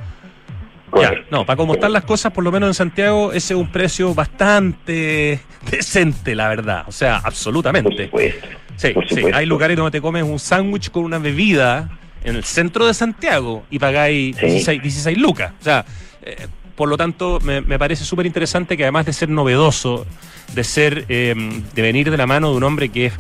[0.97, 3.71] Ya, no, para cómo están las cosas, por lo menos en Santiago, ese es un
[3.71, 6.85] precio bastante decente, la verdad.
[6.87, 8.09] O sea, absolutamente.
[8.09, 8.49] Por supuesto.
[8.77, 9.25] Sí, sí.
[9.33, 11.91] hay lugares donde te comes un sándwich con una bebida
[12.23, 15.53] en el centro de Santiago y pagáis 16, 16 lucas.
[15.61, 15.85] O sea,
[16.23, 16.47] eh,
[16.79, 20.07] por lo tanto, me, parece súper interesante que además de ser novedoso,
[20.55, 23.15] de ser, em, de venir de la mano de un hombre que es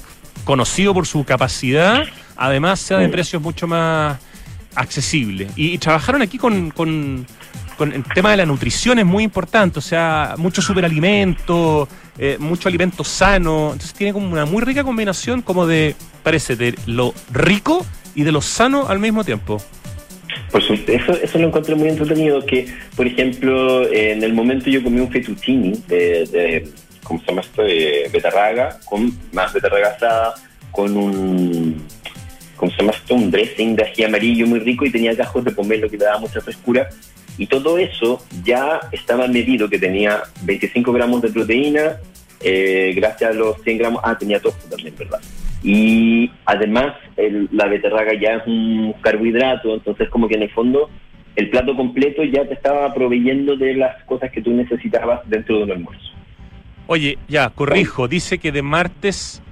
[0.44, 2.05] conocido por su capacidad,
[2.37, 4.16] además sea de precios mucho más
[4.77, 5.51] accesibles.
[5.57, 7.27] Y, trabajaron aquí con, con,
[7.81, 13.03] el tema de la nutrición es muy importante, o sea, mucho superalimento, eh, mucho alimento
[13.03, 18.23] sano, entonces tiene como una muy rica combinación como de, parece, de lo rico y
[18.23, 19.61] de lo sano al mismo tiempo.
[20.51, 24.83] Por supuesto, eso, eso lo encontré muy entretenido, que, por ejemplo, en el momento yo
[24.83, 26.68] comí un fettuccini de, de
[27.09, 27.62] ¿cómo se llama esto?
[27.62, 30.35] De betarraga, con más betarraga asada,
[30.70, 31.83] con un,
[32.57, 33.14] ¿cómo se llama esto?
[33.14, 36.20] Un dressing de ají amarillo muy rico y tenía gajos de pomelo que le daba
[36.20, 36.88] mucha frescura.
[37.38, 41.98] Y todo eso ya estaba medido, que tenía 25 gramos de proteína,
[42.40, 45.20] eh, gracias a los 100 gramos, ah, tenía tofu también, ¿verdad?
[45.62, 46.94] Y además
[47.53, 50.88] la beterraga ya es un carbohidrato, entonces como que en el fondo
[51.37, 55.64] el plato completo ya te estaba proveyendo de las cosas que tú necesitabas dentro de
[55.64, 56.09] un almuerzo.
[56.87, 59.42] Oye, ya, corrijo, dice que de martes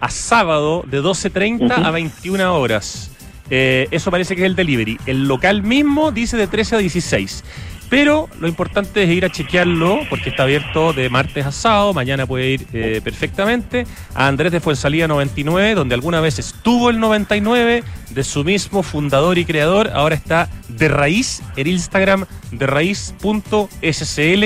[0.00, 3.16] a sábado de 12.30 a 21 horas.
[3.50, 4.98] Eh, eso parece que es el delivery.
[5.06, 7.44] El local mismo dice de 13 a 16.
[7.90, 11.92] Pero lo importante es ir a chequearlo porque está abierto de martes a sábado.
[11.92, 13.84] Mañana puede ir eh, perfectamente.
[14.14, 19.38] A Andrés de Fuensalía 99, donde alguna vez estuvo el 99, de su mismo fundador
[19.38, 19.90] y creador.
[19.92, 24.44] Ahora está de raíz, el Instagram de raíz.scl,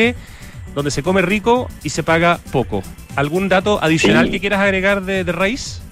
[0.74, 2.82] donde se come rico y se paga poco.
[3.14, 5.82] ¿Algún dato adicional que quieras agregar de, de raíz?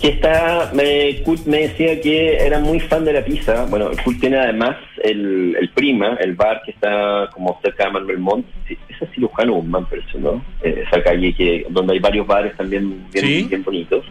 [0.00, 3.64] Que está, me, Kurt me decía que era muy fan de la pizza.
[3.66, 8.18] Bueno, Kurt tiene además el, el Prima, el bar que está como cerca de Manuel
[8.18, 8.46] Montt.
[8.66, 10.44] Sí, es cirujano un Manperson, ¿no?
[10.62, 14.04] Eh, esa calle que donde hay varios bares también bien, bien bonitos.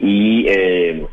[0.00, 1.06] Y, eh,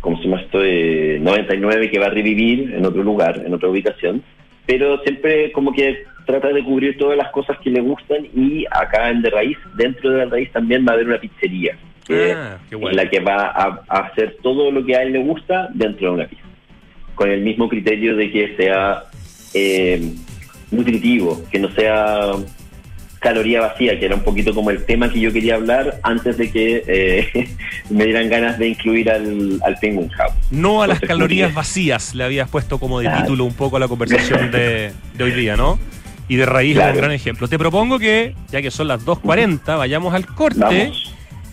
[0.00, 0.60] como se llama esto?
[0.60, 4.22] de 99 que va a revivir en otro lugar, en otra ubicación.
[4.66, 9.10] Pero siempre como que trata de cubrir todas las cosas que le gustan y acá
[9.10, 11.76] en De Raíz, dentro de La Raíz también va a haber una pizzería
[12.12, 16.08] Ah, en la que va a, hacer todo lo que a él le gusta dentro
[16.08, 16.42] de una pizza.
[17.14, 19.04] Con el mismo criterio de que sea
[19.54, 20.14] eh,
[20.70, 22.32] nutritivo, que no sea
[23.20, 26.50] caloría vacía, que era un poquito como el tema que yo quería hablar antes de
[26.50, 27.48] que eh,
[27.90, 30.32] me dieran ganas de incluir al, al Penguin House.
[30.50, 33.88] No a las calorías vacías, le habías puesto como de título un poco a la
[33.88, 35.78] conversación de, hoy día, ¿no?
[36.28, 37.48] Y de raíz es un gran ejemplo.
[37.48, 40.92] Te propongo que, ya que son las 2.40, vayamos al corte.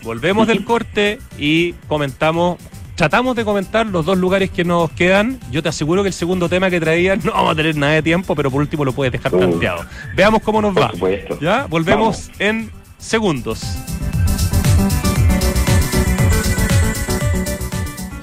[0.07, 2.57] Volvemos del corte y comentamos,
[2.95, 5.37] tratamos de comentar los dos lugares que nos quedan.
[5.51, 8.01] Yo te aseguro que el segundo tema que traías no vamos a tener nada de
[8.01, 9.83] tiempo, pero por último lo puedes dejar planteado.
[10.15, 10.93] Veamos cómo nos va.
[11.41, 11.65] ¿Ya?
[11.65, 13.59] Volvemos en segundos.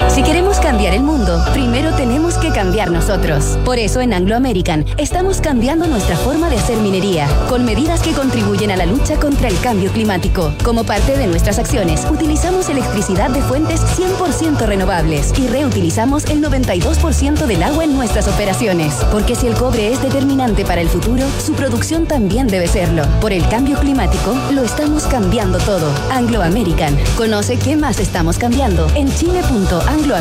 [0.08, 3.56] Si queremos cambiar el mundo, primero tenemos que cambiar nosotros.
[3.64, 8.10] Por eso en Anglo American estamos cambiando nuestra forma de hacer minería, con medidas que
[8.10, 10.52] contribuyen a la lucha contra el cambio climático.
[10.64, 17.46] Como parte de nuestras acciones, utilizamos electricidad de fuentes 100% renovables y reutilizamos el 92%
[17.46, 18.94] del agua en nuestras operaciones.
[19.12, 23.04] Porque si el cobre es determinante para el futuro, su producción también debe serlo.
[23.20, 25.88] Por el cambio climático, lo estamos cambiando todo.
[26.10, 26.98] Anglo American.
[27.16, 30.16] Conoce qué más estamos cambiando en chile.anglo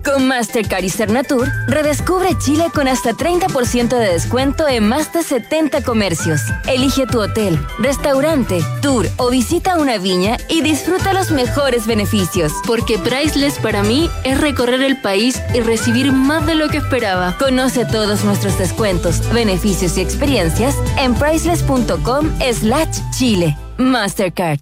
[0.05, 5.83] Con Mastercard y Cernatur, redescubre Chile con hasta 30% de descuento en más de 70
[5.83, 6.41] comercios.
[6.67, 12.53] Elige tu hotel, restaurante, tour o visita una viña y disfruta los mejores beneficios.
[12.67, 17.37] Porque Priceless para mí es recorrer el país y recibir más de lo que esperaba.
[17.39, 23.57] Conoce todos nuestros descuentos, beneficios y experiencias en priceless.com slash Chile.
[23.79, 24.59] Mastercard.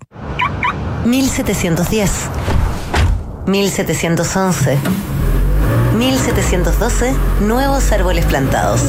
[1.06, 2.10] 1710.
[3.46, 5.19] 1711.
[5.96, 8.82] 1712, nuevos árboles plantados.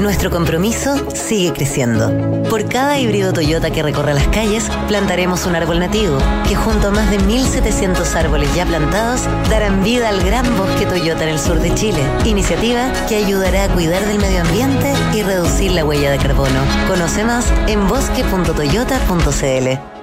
[0.00, 2.10] Nuestro compromiso sigue creciendo.
[2.50, 6.90] Por cada híbrido Toyota que recorra las calles, plantaremos un árbol nativo, que junto a
[6.90, 11.60] más de 1.700 árboles ya plantados, darán vida al gran bosque Toyota en el sur
[11.60, 12.02] de Chile.
[12.24, 16.60] Iniciativa que ayudará a cuidar del medio ambiente y reducir la huella de carbono.
[16.88, 19.93] Conoce más en bosque.toyota.cl.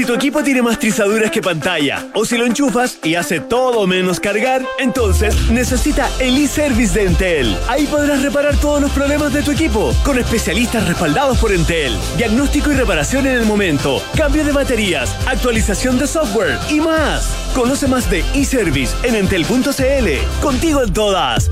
[0.00, 3.86] Si tu equipo tiene más trizaduras que pantalla, o si lo enchufas y hace todo
[3.86, 7.58] menos cargar, entonces necesita el e-service de Entel.
[7.68, 11.94] Ahí podrás reparar todos los problemas de tu equipo, con especialistas respaldados por Entel.
[12.16, 17.28] Diagnóstico y reparación en el momento, cambio de baterías, actualización de software y más.
[17.54, 20.40] Conoce más de e-service en entel.cl.
[20.40, 21.50] Contigo en todas.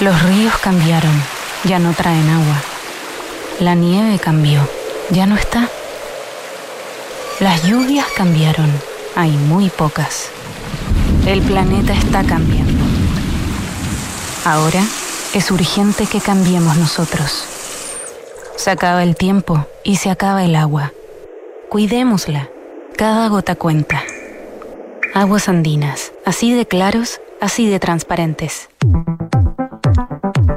[0.00, 1.14] Los ríos cambiaron,
[1.62, 2.60] ya no traen agua.
[3.60, 4.68] La nieve cambió
[5.12, 5.68] ya no está.
[7.38, 8.70] Las lluvias cambiaron,
[9.14, 10.30] hay muy pocas.
[11.26, 12.82] El planeta está cambiando.
[14.44, 14.82] Ahora
[15.34, 17.44] es urgente que cambiemos nosotros.
[18.56, 20.92] Se acaba el tiempo y se acaba el agua.
[21.68, 22.48] Cuidémosla
[22.96, 24.02] Cada gota cuenta.
[25.14, 28.68] Aguas andinas, así de claros, así de transparentes.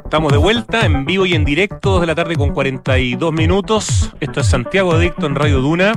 [0.06, 4.14] Estamos de vuelta en vivo y en directo, 2 de la tarde con 42 minutos.
[4.20, 5.94] Esto es Santiago Adicto en Radio Duna.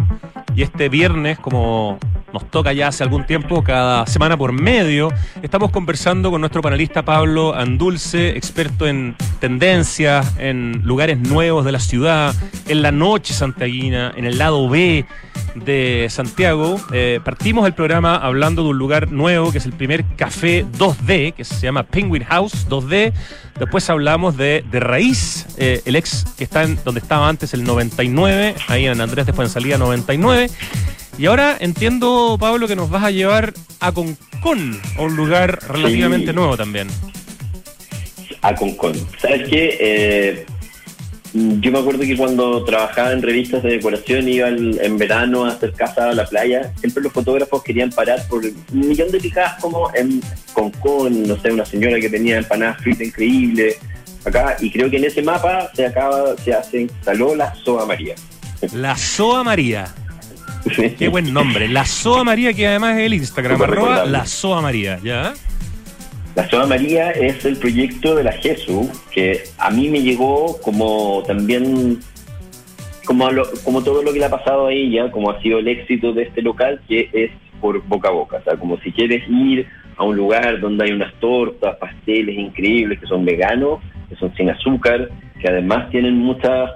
[0.56, 1.98] Y este viernes, como
[2.32, 7.04] nos toca ya hace algún tiempo, cada semana por medio, estamos conversando con nuestro panelista
[7.04, 12.34] Pablo Andulce, experto en tendencias, en lugares nuevos de la ciudad,
[12.66, 15.04] en la noche santiaguina, en el lado B
[15.54, 16.80] de Santiago.
[16.92, 21.34] Eh, partimos el programa hablando de un lugar nuevo que es el primer café 2D,
[21.34, 23.12] que se llama Penguin House 2D.
[23.58, 27.64] Después hablamos de, de Raíz, eh, el ex que está en donde estaba antes el
[27.64, 30.48] 99, ahí en Andrés de Fuensalía 99.
[31.18, 36.28] Y ahora entiendo, Pablo, que nos vas a llevar a Concón, a un lugar relativamente
[36.28, 36.32] Sí.
[36.36, 36.86] nuevo también.
[38.42, 38.94] a Concón.
[39.20, 39.76] ¿Sabes qué?
[39.80, 40.46] Eh,
[41.34, 45.72] yo me acuerdo que cuando trabajaba en revistas de decoración, iba en verano a hacer
[45.72, 49.90] casa a la playa, siempre los fotógrafos querían parar por un millón de picadas como
[49.94, 50.20] en
[50.52, 53.78] Concón, no sé, una señora que tenía empanadas fritas increíbles
[54.24, 58.14] acá, y creo que en ese mapa se acaba, se hace, instaló la Soa María.
[58.72, 59.86] La Soa María.
[60.98, 61.68] Qué buen nombre.
[61.68, 65.34] La Soa María, que además es el Instagram, arroba la Soa María, ¿ya?
[66.38, 71.24] La Soda María es el proyecto de la GESU, que a mí me llegó como
[71.26, 71.98] también,
[73.04, 75.66] como, lo- como todo lo que le ha pasado a ella, como ha sido el
[75.66, 78.36] éxito de este local, que es por boca a boca.
[78.36, 79.66] O sea, como si quieres ir
[79.96, 84.48] a un lugar donde hay unas tortas, pasteles increíbles que son veganos, que son sin
[84.48, 85.08] azúcar,
[85.40, 86.70] que además tienen muchas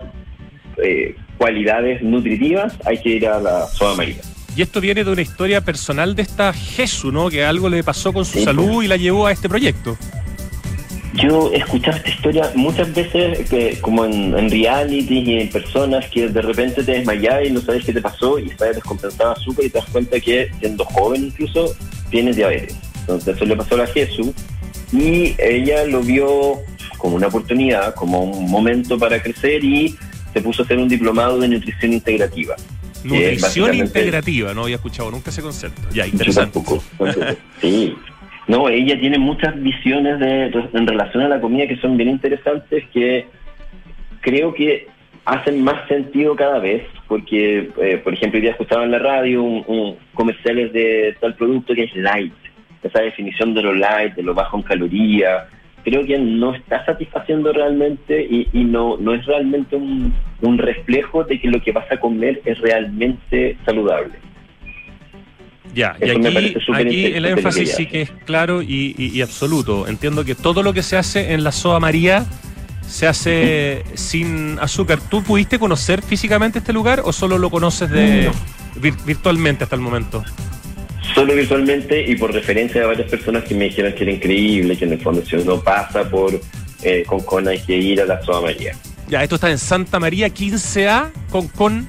[0.83, 4.17] eh, cualidades nutritivas, hay que ir a la Soda María.
[4.57, 7.31] Y esto viene de una historia personal de esta Jesús, ¿no?
[7.31, 9.97] Que algo le pasó con su Sí, salud y la llevó a este proyecto.
[11.15, 16.09] Yo he escuchado esta historia muchas veces, que, como en, en reality y en personas
[16.09, 19.41] que de repente te desmayas y no sabes qué te pasó y estás descompensado de
[19.41, 21.75] azúcar y te das cuenta que siendo joven incluso
[22.11, 22.77] tienes diabetes.
[23.01, 24.31] Entonces eso le pasó a la Jesús
[24.93, 26.61] y ella lo vio
[26.97, 29.97] como una oportunidad, como un momento para crecer y
[30.33, 32.57] se puso a hacer un diplomado de nutrición integrativa.
[33.05, 35.83] Nutrición integrativa, no había escuchado nunca ese concepto.
[35.93, 36.53] Ya, yo interesante.
[36.53, 36.83] tampoco.
[37.61, 37.95] Sí.
[38.49, 42.85] No, ella tiene muchas visiones de, en relación a la comida que son bien interesantes,
[42.93, 43.27] que
[44.21, 44.89] creo que
[45.25, 49.43] hacen más sentido cada vez, porque, eh, por ejemplo, hoy día escuchaba en la radio
[49.43, 52.35] un, un comerciales de tal producto que es light,
[52.83, 55.45] esa definición de lo light, de lo bajo en calorías,
[55.85, 61.25] creo que no está satisfaciendo realmente y, y no, no es realmente un, un reflejo
[61.25, 64.15] de que lo que vas a comer es realmente saludable.
[65.75, 66.19] Ya, y Eso
[66.75, 69.89] aquí, aquí el énfasis que sí que es claro y, y- y absoluto.
[69.89, 72.27] Entiendo que todo lo que se hace en la Soa María
[72.83, 74.99] se hace sin azúcar.
[75.09, 78.31] ¿Tú pudiste conocer físicamente este lugar o solo lo conoces de
[78.81, 80.23] vir- virtualmente hasta el momento?
[81.15, 84.85] Solo virtualmente y por referencia de varias personas que me dijeron que era increíble, que
[84.85, 86.41] en el fondo si uno pasa por
[86.83, 88.75] eh, Concón hay que ir a la Soa María.
[89.09, 91.89] Ya, esto está en Santa María 15A, con, con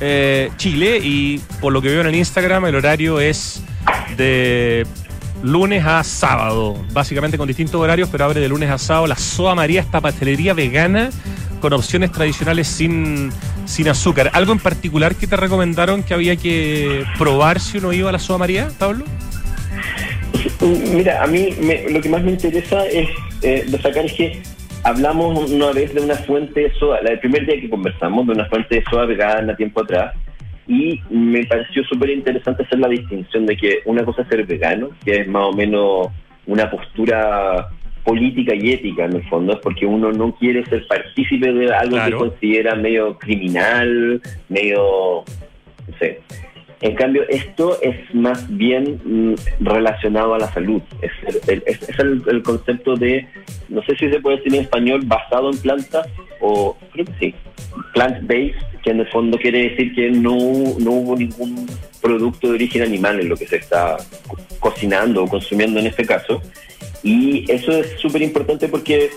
[0.00, 3.62] eh, Chile, y por lo que veo en el Instagram, el horario es
[4.16, 4.86] de
[5.42, 9.06] lunes a sábado, básicamente con distintos horarios, pero abre de lunes a sábado.
[9.06, 11.10] La Soa María, esta pastelería vegana
[11.60, 13.30] con opciones tradicionales sin,
[13.66, 14.30] sin azúcar.
[14.34, 18.18] ¿Algo en particular que te recomendaron que había que probar si uno iba a la
[18.18, 19.04] Soa María, Pablo?
[20.92, 23.08] Mira, a mí me- lo que más me interesa es
[23.42, 24.42] eh, destacar es que
[24.84, 28.32] hablamos una vez de una fuente de soda, la del primer día que conversamos, de
[28.32, 30.14] una fuente de soda vegana tiempo atrás,
[30.68, 34.90] y me pareció súper interesante hacer la distinción de que una cosa es ser vegano,
[35.04, 36.08] que es más o menos
[36.46, 37.68] una postura
[38.04, 41.96] política y ética en el fondo, es porque uno no quiere ser partícipe de algo
[41.96, 42.10] Claro.
[42.18, 45.24] que considera medio criminal, medio,
[45.88, 46.20] no sé,
[46.80, 50.82] en cambio, esto es más bien mm, relacionado a la salud.
[51.00, 51.12] Es,
[51.48, 53.24] el, es- es el, el concepto de,
[53.68, 56.08] no sé si se puede decir en español, basado en plantas,
[56.40, 57.34] o creo que sí,
[57.94, 60.36] plant-based, que en el fondo quiere decir que no,
[60.78, 61.66] no hubo ningún
[62.00, 66.04] producto de origen animal en lo que se está co- cocinando o consumiendo en este
[66.04, 66.42] caso.
[67.02, 69.10] Y eso es súper importante porque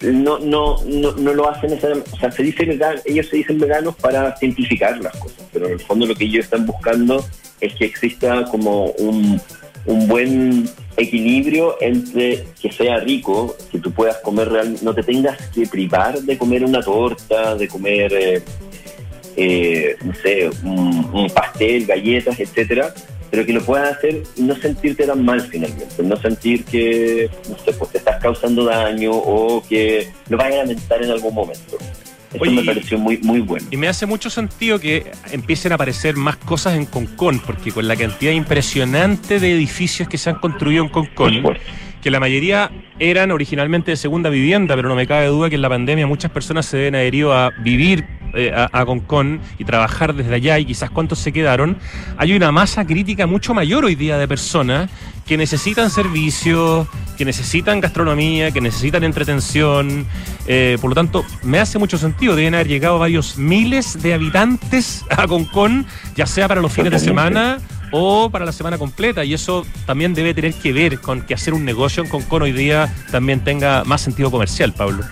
[0.00, 3.94] no, no, no, no lo hacen necesariamente, o sea, se vegan- ellos se dicen veganos
[3.96, 7.24] para simplificar las cosas, pero en el fondo lo que ellos están buscando
[7.60, 9.40] es que exista como un,
[9.86, 15.38] un buen equilibrio entre que sea rico, que tú puedas comer real, no te tengas
[15.48, 18.42] que privar de comer una torta, de comer, eh,
[19.36, 22.92] eh, no sé, un, un pastel, galletas, etcétera,
[23.34, 27.58] pero que lo puedas hacer y no sentirte tan mal finalmente, no sentir que, no
[27.58, 31.76] sé, pues te estás causando daño o que lo vayas a lamentar en algún momento.
[32.32, 33.66] Eso Oye, me pareció muy, muy bueno.
[33.72, 37.88] Y me hace mucho sentido que empiecen a aparecer más cosas en Concón, porque con
[37.88, 41.42] la cantidad impresionante de edificios que se han construido en Concón,
[42.02, 42.70] que la mayoría
[43.00, 46.30] eran originalmente de segunda vivienda, pero no me cabe duda que en la pandemia muchas
[46.30, 48.04] personas se deben haber ido a vivir
[48.34, 51.78] eh, a, a Concón y trabajar desde allá y quizás cuántos se quedaron.
[52.16, 54.90] Hay una masa crítica mucho mayor hoy día de personas
[55.26, 60.06] que necesitan servicios, que necesitan gastronomía, que necesitan entretención.
[60.46, 62.36] eh, por lo tanto, me hace mucho sentido.
[62.36, 66.98] Deben haber llegado varios miles de habitantes a Concón, ya sea para los fines de
[66.98, 67.58] semana
[67.90, 69.24] o para la semana completa.
[69.24, 72.52] Y eso también debe tener que ver con que hacer un negocio en Concón hoy
[72.52, 75.04] día también tenga más sentido comercial, Pablo.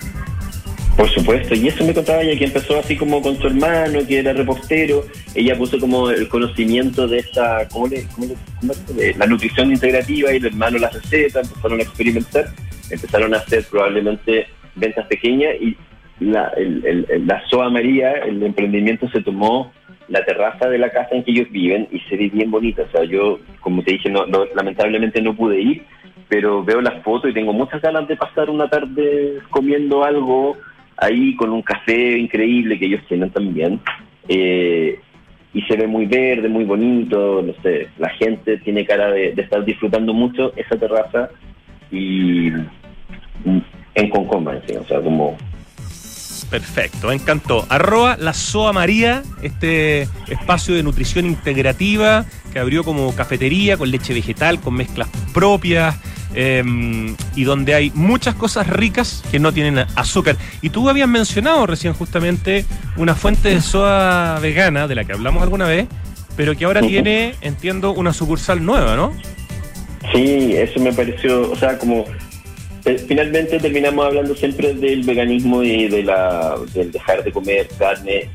[0.97, 4.18] Por supuesto, y eso me contaba ella que empezó así como con su hermano, que
[4.18, 5.03] era repostero.
[5.34, 9.70] Ella puso como el conocimiento de esta, ¿cómo le, cómo le- cómo de la nutrición
[9.72, 12.45] integrativa y el hermano la receta, empezaron a experimentar,
[12.90, 15.76] empezaron a hacer probablemente ventas pequeñas y
[16.20, 19.72] la, el- el- la SOA María, el emprendimiento se tomó
[20.09, 22.82] la terraza de la casa en que ellos viven y se ve bien bonita.
[22.82, 25.82] O sea, yo, como te dije, no, no- lamentablemente no pude ir,
[26.28, 30.57] pero veo las fotos y tengo muchas ganas de pasar una tarde comiendo algo
[31.03, 33.80] ahí con un café increíble que ellos tienen también.
[34.28, 34.98] Eh,
[35.55, 39.62] y se ve muy verde, muy bonito, no sé, la gente tiene cara de, estar
[39.64, 41.28] disfrutando mucho esa terraza
[41.90, 42.50] y
[43.44, 43.59] mm,
[43.94, 45.36] en Concoma, encima, o sea, como
[46.53, 47.64] Perfecto, me encantó.
[47.70, 54.12] Arroba la SOA María, este espacio de nutrición integrativa que abrió como cafetería con leche
[54.12, 55.96] vegetal, con mezclas propias.
[56.34, 56.62] eh,
[57.34, 60.36] y donde hay muchas cosas ricas que no tienen azúcar.
[60.61, 62.64] Y tú habías mencionado recién justamente
[62.96, 65.86] una fuente de soda vegana, de la que hablamos alguna vez,
[66.36, 69.12] pero que ahora tiene, entiendo, una sucursal nueva, ¿no?
[70.14, 72.05] Sí, eso me pareció, o sea, como
[73.06, 78.28] finalmente terminamos hablando siempre del veganismo y de la del dejar de comer carne,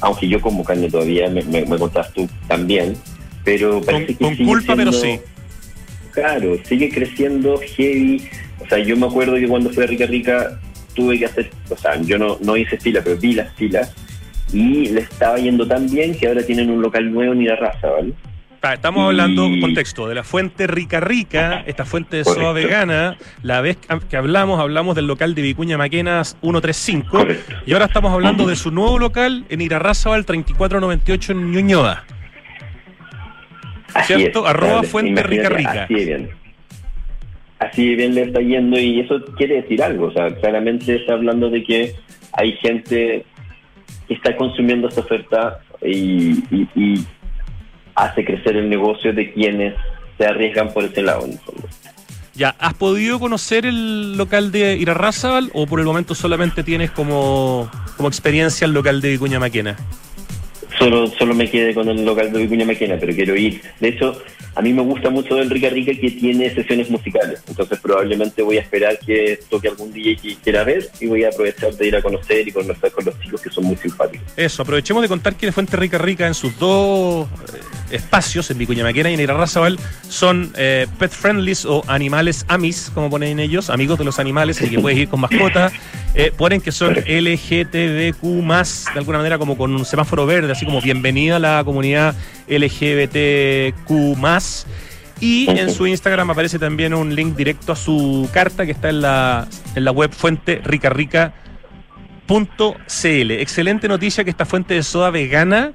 [0.00, 2.94] aunque yo como carne todavía, me, me, me contás tú también,
[3.44, 5.00] pero Con, parece que con sigue culpa, pero sí.
[5.00, 5.22] siendo-
[6.12, 8.22] Claro, sigue creciendo heavy.
[8.60, 10.60] O sea, yo me acuerdo que cuando fui a Rica Rica
[10.94, 13.94] tuve que hacer, o sea, yo no, no hice fila, pero vi las filas
[14.52, 18.12] y le estaba yendo tan bien que ahora tienen un local nuevo en Irarraza, ¿vale?
[18.62, 23.16] Estamos hablando, contexto, de la fuente Rica Rica, esta fuente de soda vegana.
[23.42, 23.76] La vez
[24.08, 27.08] que hablamos, hablamos del local de Vicuña Maquenas 135.
[27.10, 27.54] Correcto.
[27.66, 32.04] Y ahora estamos hablando de su nuevo local en Irarrázaval 3498 en Ñuñoa.
[33.94, 34.44] Así ¿Cierto?
[34.44, 35.82] es, Arroba Fuente Rica Rica.
[35.82, 36.30] Así de bien.
[37.58, 40.06] Así de bien le está yendo y eso quiere decir algo.
[40.06, 41.94] O sea, claramente está hablando de que
[42.34, 43.24] hay gente
[44.06, 47.04] que está consumiendo esta oferta y, y- y
[47.94, 49.74] hace crecer el negocio de quienes
[50.18, 51.24] se arriesgan por ese lado.
[51.24, 51.68] en el fondo.
[52.34, 57.70] Ya, ¿has podido conocer el local de Irarrázaval o por el momento solamente tienes como,
[57.96, 59.76] como experiencia el local de Vicuña Maquena?
[60.78, 63.60] Solo, solo me quedé con el local de Vicuña Maquena, pero quiero ir.
[63.80, 64.22] De hecho,
[64.54, 67.42] a mí me gusta mucho del Rica Rica que tiene sesiones musicales.
[67.48, 71.28] Entonces probablemente voy a esperar que toque algún DJ que quiera ver y voy a
[71.28, 74.26] aprovechar de ir a conocer y conversar con los chicos que son muy simpáticos.
[74.36, 77.60] Eso, aprovechemos de contar que Fuente Rica Rica en sus dos eh,
[77.92, 79.78] espacios, en Vicuña Maquena y en Irarrázaval,
[80.08, 84.68] son eh, pet friendlies o animales amis, como ponen ellos, amigos de los animales, y
[84.68, 85.72] que puedes ir con mascota.
[86.14, 90.82] Eh, ponen que son LGTBQ, de alguna manera como con un semáforo verde, así como
[90.82, 92.14] bienvenida a la comunidad
[92.48, 93.90] LGBTQ.
[95.20, 99.02] Y en su Instagram aparece también un link directo a su carta que está en
[99.02, 101.32] la, en la web fuente rica rica
[102.26, 103.30] .cl.
[103.32, 105.72] Excelente noticia que esta fuente de soda vegana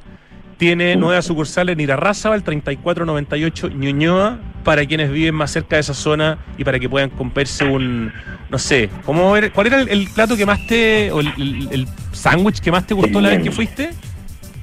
[0.58, 6.40] tiene nueva sucursal en Irarrázaval, 3498 Ñuñoa, para quienes viven más cerca de esa zona
[6.58, 8.12] y para que puedan comprarse un,
[8.50, 11.68] no sé, ¿cómo era- ¿cuál era el, el plato que más te, o el, el-
[11.72, 13.92] el sándwich que más te gustó la vez que fuiste?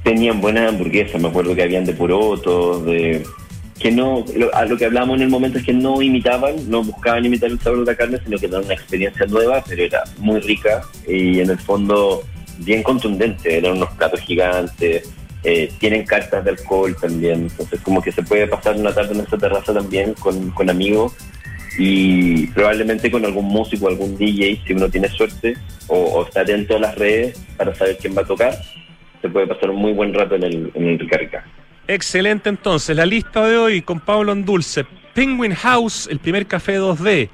[0.05, 3.25] Tenían buenas hamburguesas, me acuerdo que habían de porotos, de
[3.79, 6.85] que no, lo, a lo que hablábamos en el momento es que no imitaban, no
[6.85, 10.05] buscaban imitar el sabor de la carne, sino que daban una experiencia nueva, pero era
[10.19, 12.23] muy rica y en el fondo
[12.59, 15.11] bien contundente, eran unos platos gigantes,
[15.43, 19.21] eh, tienen cartas de alcohol también, entonces como que se puede pasar una tarde en
[19.21, 21.13] esa terraza también con, con amigos
[21.77, 25.55] y probablemente con algún músico, algún DJ, si uno tiene suerte,
[25.89, 28.57] o, o está atento a las redes para saber quién va a tocar,
[29.25, 31.45] se puede pasar un muy buen rato en el, en el Rica Rica.
[31.89, 37.31] Excelente entonces, la lista de hoy con Pablo Endulce, Penguin House, el primer café 2D,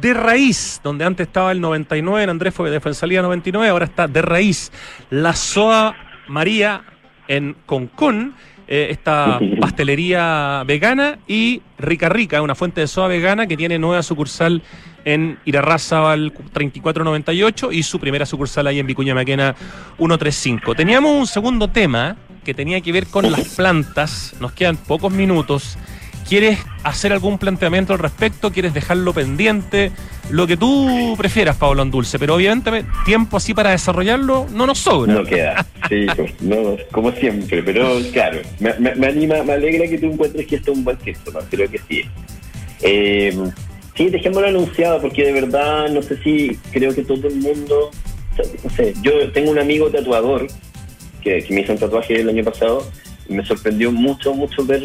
[0.00, 4.08] De Raíz, donde antes estaba el 99, en Andrés fue de Fuensalía 99, ahora está
[4.08, 4.72] De Raíz,
[5.10, 5.94] La Soa
[6.26, 6.84] María
[7.28, 8.34] en Concón,
[8.66, 14.02] eh, esta pastelería vegana y Rica Rica, una fuente de soda vegana que tiene nueva
[14.02, 14.62] sucursal
[15.06, 19.54] en Irarrázaval 3498 y su primera sucursal ahí en Vicuña Maquena
[19.96, 20.74] 135.
[20.74, 24.34] Teníamos un segundo tema que tenía que ver con las plantas.
[24.40, 25.78] Nos quedan pocos minutos.
[26.28, 28.50] ¿Quieres hacer algún planteamiento al respecto?
[28.50, 29.92] ¿Quieres dejarlo pendiente?
[30.30, 35.14] Lo que tú prefieras, Pablo Andulce, pero obviamente tiempo así para desarrollarlo no nos sobra.
[35.14, 39.98] No queda, sí, pues, no, como siempre, pero claro, me, me, anima, me alegra que
[39.98, 41.38] tú encuentres que esto es un buen texto, ¿no?
[41.48, 42.02] creo que sí.
[42.82, 43.32] Eh,
[43.96, 47.90] sí, dejémoslo anunciado, porque de verdad, no sé si creo que todo el mundo,
[48.64, 50.46] no sé, yo tengo un amigo tatuador
[51.22, 52.86] que, que me hizo un tatuaje el año pasado
[53.28, 54.84] y me sorprendió mucho, mucho ver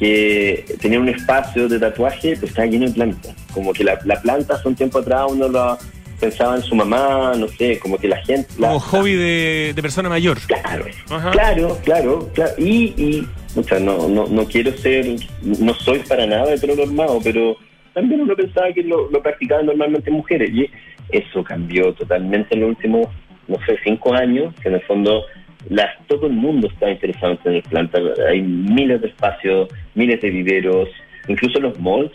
[0.00, 3.34] que tenía un espacio de tatuaje, pues estaba lleno de plantas.
[3.52, 5.78] Como que la, planta hace un tiempo atrás uno lo
[6.18, 8.48] pensaba en su mamá, no sé, como que la gente...
[8.58, 10.38] Como hobby de, persona mayor.
[10.40, 10.86] Claro,
[11.32, 12.52] claro, claro, claro.
[12.56, 15.06] Y, y o sea, no, no, no quiero ser,
[15.42, 17.56] no soy para nada de pelo normado, pero
[17.92, 20.50] también uno pensaba que lo, lo practicaban normalmente mujeres.
[20.50, 20.68] Y
[21.10, 23.08] eso cambió totalmente en los últimos,
[23.48, 25.24] no sé, cinco años, que en el fondo
[25.68, 28.02] las, todo el mundo está interesado en tener plantas.
[28.28, 30.88] Hay miles de espacios, miles de viveros,
[31.28, 32.12] incluso los malls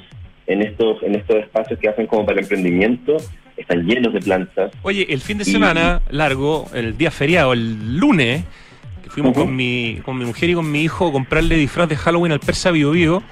[0.47, 3.17] en estos, en estos espacios que hacen como para emprendimiento
[3.57, 4.71] están llenos de plantas.
[4.81, 8.43] Oye, el fin de semana largo, el día feriado, el lunes,
[9.03, 11.95] que fuimos con, mi, con mi mujer y con mi hijo a comprarle disfraz de
[11.95, 13.23] Halloween al Persa Bio Bio,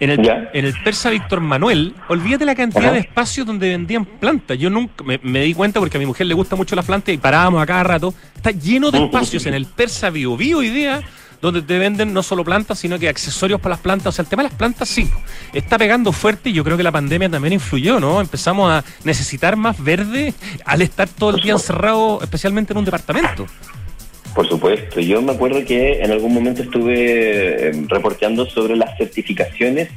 [0.00, 4.58] en el, en el Persa Víctor Manuel, olvídate la cantidad de espacios donde vendían plantas.
[4.58, 7.18] Yo nunca me, di cuenta porque a mi mujer le gusta mucho las plantas y
[7.18, 8.14] parábamos a cada rato.
[8.34, 11.02] Está lleno de espacios en el Persa Bio Bio Idea
[11.40, 14.06] donde te venden no solo plantas, sino que accesorios para las plantas.
[14.06, 15.10] O sea, el tema de las plantas sí,
[15.52, 18.18] está pegando fuerte y yo creo que la pandemia también influyó, ¿no?
[18.22, 20.32] Empezamos a necesitar más verde
[20.64, 23.46] al estar todo el día encerrado, especialmente en un departamento.
[24.34, 29.88] Por supuesto, yo me acuerdo que en algún momento estuve em, reporteando sobre las certificaciones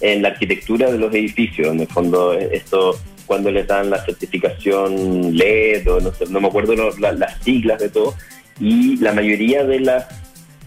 [0.00, 1.68] en la arquitectura de los edificios.
[1.68, 6.48] En el fondo, esto cuando les dan la certificación LED o no, sé, no me
[6.48, 8.14] acuerdo las siglas de todo,
[8.58, 10.02] y la mayoría de los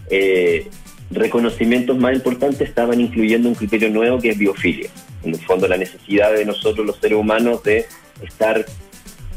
[0.08, 0.68] eh,
[1.10, 4.88] reconocimientos más importantes estaban incluyendo un criterio nuevo que es biofilia.
[5.22, 7.84] En el fondo, la necesidad de nosotros los seres humanos de
[8.22, 8.64] estar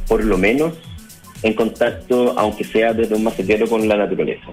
[0.07, 0.76] por lo menos
[1.45, 4.47] en contacto, aunque sea desde un macetero, con la naturaleza.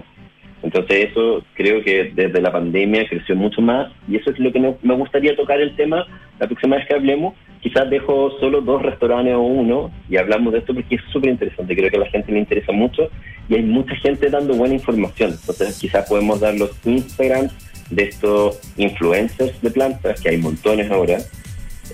[0.61, 4.59] Entonces eso creo que desde la pandemia creció mucho más y eso es lo que
[4.59, 6.05] me gustaría tocar el tema
[6.39, 7.33] la próxima vez que hablemos.
[7.61, 11.75] Quizás dejo solo dos restaurantes o uno y hablamos de esto porque es súper interesante.
[11.75, 13.09] Creo que a la gente le interesa mucho
[13.49, 15.31] y hay mucha gente dando buena información.
[15.31, 17.53] Entonces quizás podemos dar los Instagrams
[17.89, 21.17] de estos influencers de plantas, que hay montones ahora,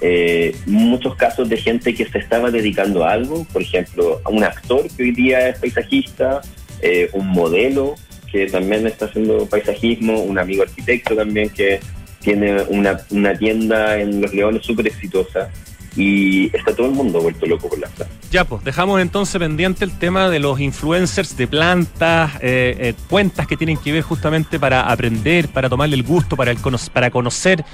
[0.01, 4.43] eh, muchos casos de gente que se estaba dedicando a algo, por ejemplo, a un
[4.43, 6.41] actor que hoy día es paisajista,
[6.81, 7.95] eh, un modelo
[8.31, 11.79] que también está haciendo paisajismo, un amigo arquitecto también que
[12.21, 15.49] tiene una, una tienda en Los Leones súper exitosa
[15.95, 18.17] y está todo el mundo vuelto loco por las plantas.
[18.31, 23.47] Ya, pues dejamos entonces pendiente el tema de los influencers de plantas, eh, eh, cuentas
[23.47, 26.57] que tienen que ver justamente para aprender, para tomarle el gusto, para, el,
[26.93, 27.65] para conocer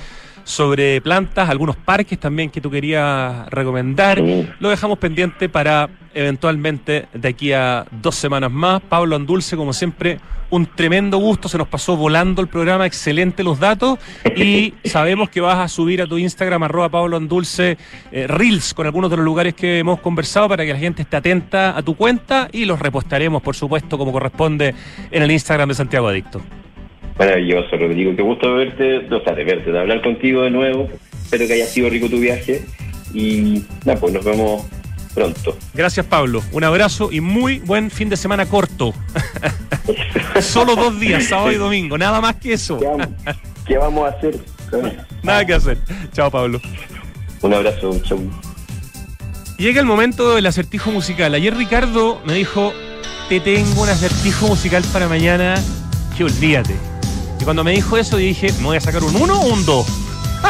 [0.45, 4.21] sobre plantas, algunos parques también que tú querías recomendar.
[4.59, 8.81] Lo dejamos pendiente para eventualmente de aquí a dos semanas más.
[8.81, 10.19] Pablo Andulce, como siempre,
[10.51, 11.49] un tremendo gusto.
[11.49, 13.97] Se nos pasó volando el programa, excelente los datos.
[14.35, 17.77] Y sabemos que vas a subir a tu Instagram, arroba Pablo Andulce,
[18.11, 21.17] eh, Reels con algunos de los lugares que hemos conversado para que la gente esté
[21.17, 24.75] atenta a tu cuenta y los repostaremos, por supuesto, como corresponde
[25.09, 26.41] en el Instagram de Santiago Adicto.
[27.17, 28.15] Maravilloso, Rodrigo.
[28.15, 30.89] Qué gusto verte, o sea, de verte, de hablar contigo de nuevo.
[31.23, 32.65] Espero que haya sido rico tu viaje.
[33.13, 34.65] Y nada, pues nos vemos
[35.13, 35.57] pronto.
[35.73, 36.43] Gracias, Pablo.
[36.51, 38.93] Un abrazo y muy buen fin de semana corto.
[40.41, 41.97] Solo dos días, sábado y domingo.
[41.97, 42.79] Nada más que eso.
[43.65, 44.35] ¿Qué vamos, a hacer?
[45.23, 45.77] Nada que hacer.
[46.11, 46.59] Chao, Pablo.
[47.41, 48.19] Un abrazo, chau.
[49.57, 51.33] Llega el momento del acertijo musical.
[51.33, 52.73] Ayer Ricardo me dijo,
[53.29, 55.55] te tengo un acertijo musical para mañana
[56.17, 56.75] que olvídate.
[57.45, 59.85] Cuando me dijo eso, dije, ¿me voy a sacar un 1 o un 2?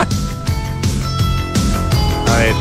[2.27, 2.55] A ver.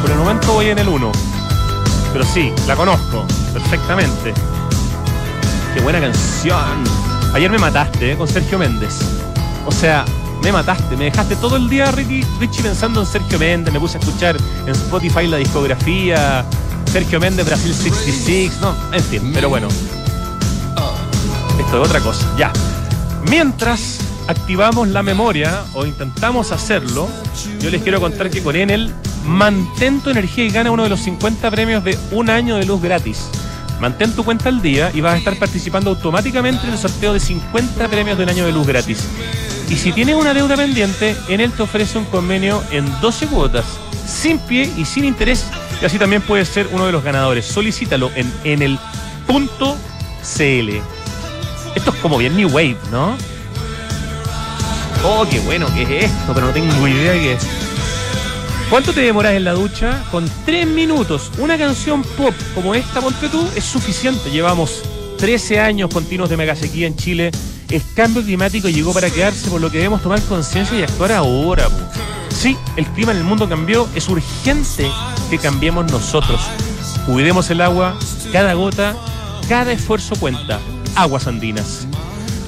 [0.00, 1.12] Por el momento voy en el 1.
[2.14, 4.32] Pero sí, la conozco perfectamente.
[5.74, 6.84] Qué buena canción.
[7.34, 8.16] Ayer me mataste ¿eh?
[8.16, 9.00] con Sergio Méndez.
[9.66, 10.06] O sea,
[10.42, 13.74] me mataste, me dejaste todo el día, Ricky, Richie, pensando en Sergio Méndez.
[13.74, 16.46] Me puse a escuchar en Spotify la discografía.
[16.90, 18.52] Sergio Méndez, Brasil 66.
[18.62, 19.68] No, en fin, pero bueno.
[21.58, 22.24] Esto es otra cosa.
[22.38, 22.50] Ya.
[23.30, 23.98] Mientras
[24.28, 27.08] activamos la memoria o intentamos hacerlo,
[27.60, 31.00] yo les quiero contar que con Enel mantén tu energía y gana uno de los
[31.00, 33.28] 50 premios de un año de luz gratis.
[33.80, 37.20] Mantén tu cuenta al día y vas a estar participando automáticamente en el sorteo de
[37.20, 39.04] 50 premios de un año de luz gratis.
[39.68, 43.64] Y si tienes una deuda pendiente, Enel te ofrece un convenio en 12 cuotas
[44.06, 45.44] sin pie y sin interés.
[45.82, 47.44] Y así también puedes ser uno de los ganadores.
[47.44, 48.78] Solicítalo en, en el
[49.26, 49.76] punto
[50.22, 50.95] CL.
[51.76, 53.16] Esto es como bien New Wave, ¿no?
[55.04, 57.46] Oh, qué bueno que es esto, pero no tengo idea de qué es.
[58.70, 60.02] ¿Cuánto te demoras en la ducha?
[60.10, 61.30] Con tres minutos.
[61.38, 64.30] Una canción pop como esta, ponte tú, es suficiente.
[64.30, 64.82] Llevamos
[65.18, 67.30] 13 años continuos de mega sequía en Chile.
[67.70, 71.68] El cambio climático llegó para quedarse, por lo que debemos tomar conciencia y actuar ahora.
[71.68, 71.76] po.
[72.34, 73.86] Sí, el clima en el mundo cambió.
[73.94, 74.90] Es urgente
[75.28, 76.40] que cambiemos nosotros.
[77.04, 77.98] Cuidemos el agua,
[78.32, 78.96] cada gota,
[79.46, 80.58] cada esfuerzo cuenta.
[80.96, 81.86] Aguas andinas.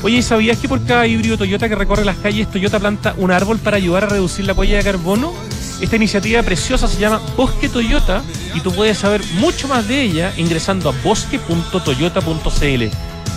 [0.03, 3.31] Oye, ¿y ¿sabías que por cada híbrido Toyota que recorre las calles, Toyota planta un
[3.31, 5.33] árbol para ayudar a reducir la huella de carbono?
[5.81, 8.23] Esta iniciativa preciosa se llama Bosque Toyota
[8.55, 12.85] y tú puedes saber mucho más de ella ingresando a bosque.toyota.cl.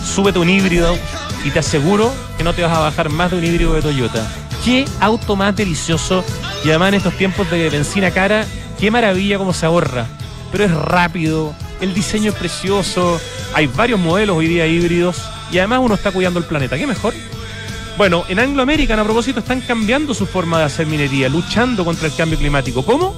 [0.06, 0.98] Súbete un híbrido
[1.44, 4.28] y te aseguro que no te vas a bajar más de un híbrido de Toyota.
[4.64, 6.24] Qué auto más delicioso
[6.64, 8.46] y además en estos tiempos de benzina cara,
[8.80, 10.06] qué maravilla cómo se ahorra.
[10.52, 13.20] Pero es rápido, el diseño es precioso,
[13.54, 15.22] hay varios modelos hoy día híbridos
[15.52, 16.78] y además uno está cuidando el planeta.
[16.78, 17.14] ¿Qué mejor?
[17.98, 22.08] Bueno, en Anglo American, a propósito, están cambiando su forma de hacer minería, luchando contra
[22.08, 22.86] el cambio climático.
[22.86, 23.16] ¿Cómo?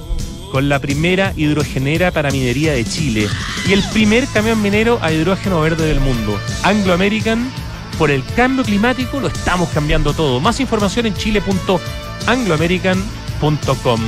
[0.50, 3.28] Con la primera hidrogenera para minería de Chile
[3.66, 6.38] y el primer camión minero a hidrógeno verde del mundo.
[6.62, 7.50] Anglo American,
[7.98, 10.40] por el cambio climático, lo estamos cambiando todo.
[10.40, 14.00] Más información en chile.angloamerican.com.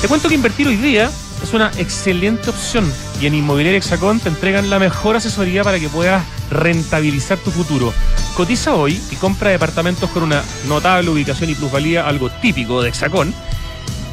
[0.00, 1.10] Te cuento que invertir hoy día
[1.42, 5.88] es una excelente opción y en Inmobiliaria Hexacón te entregan la mejor asesoría para que
[5.88, 7.92] puedas rentabilizar tu futuro.
[8.36, 13.34] Cotiza hoy y compra departamentos con una notable ubicación y plusvalía, algo típico de Hexacón.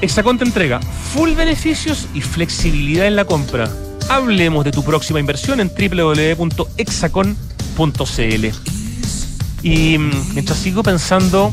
[0.01, 3.69] Hexacón te entrega full beneficios y flexibilidad en la compra.
[4.09, 8.45] Hablemos de tu próxima inversión en www.hexacon.cl.
[9.63, 11.51] Y mm, mientras sigo pensando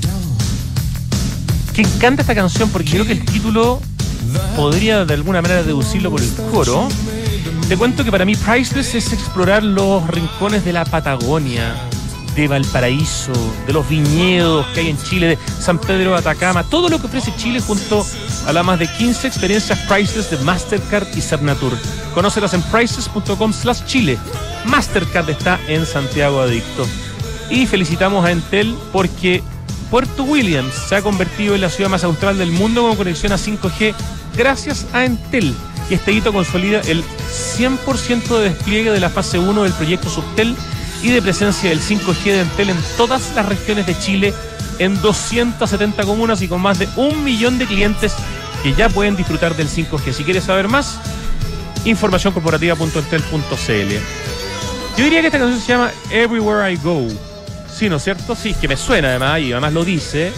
[1.74, 3.80] que encanta esta canción porque creo que el título
[4.56, 6.88] podría de alguna manera deducirlo por el coro.
[7.68, 11.74] Te cuento que para mí Priceless es explorar los rincones de la Patagonia,
[12.36, 13.32] de Valparaíso,
[13.66, 17.06] de los viñedos que hay en Chile, de San Pedro de Atacama, todo lo que
[17.06, 18.04] ofrece Chile junto
[18.46, 21.72] a las más de 15 experiencias Priceless de Mastercard y Cernatur.
[22.12, 24.18] Conócelas en priceless.com slash Chile.
[24.66, 26.86] Mastercard está en Santiago Adicto.
[27.50, 29.42] Y felicitamos a Entel porque
[29.94, 33.36] Puerto Williams se ha convertido en la ciudad más austral del mundo con conexión a
[33.36, 33.94] 5G
[34.36, 35.54] gracias a Entel.
[35.88, 40.56] Y este hito consolida el 100% de despliegue de la fase 1 del proyecto Subtel
[41.00, 44.34] y de presencia del 5G de Entel en todas las regiones de Chile,
[44.80, 48.16] en 270 comunas y con más de un millón de clientes
[48.64, 50.12] que ya pueden disfrutar del 5G.
[50.12, 50.98] Si quieres saber más,
[51.84, 53.94] informacióncorporativa.entel.cl.
[54.96, 57.06] Yo diría que esta canción se llama Everywhere I Go.
[57.74, 58.36] Sí, ¿no es cierto?
[58.36, 60.32] Sí, que me suena además y además lo dice.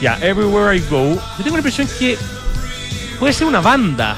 [0.00, 1.14] Ya, Everywhere I Go.
[1.14, 2.18] Yo tengo la impresión que
[3.20, 4.16] puede ser una banda.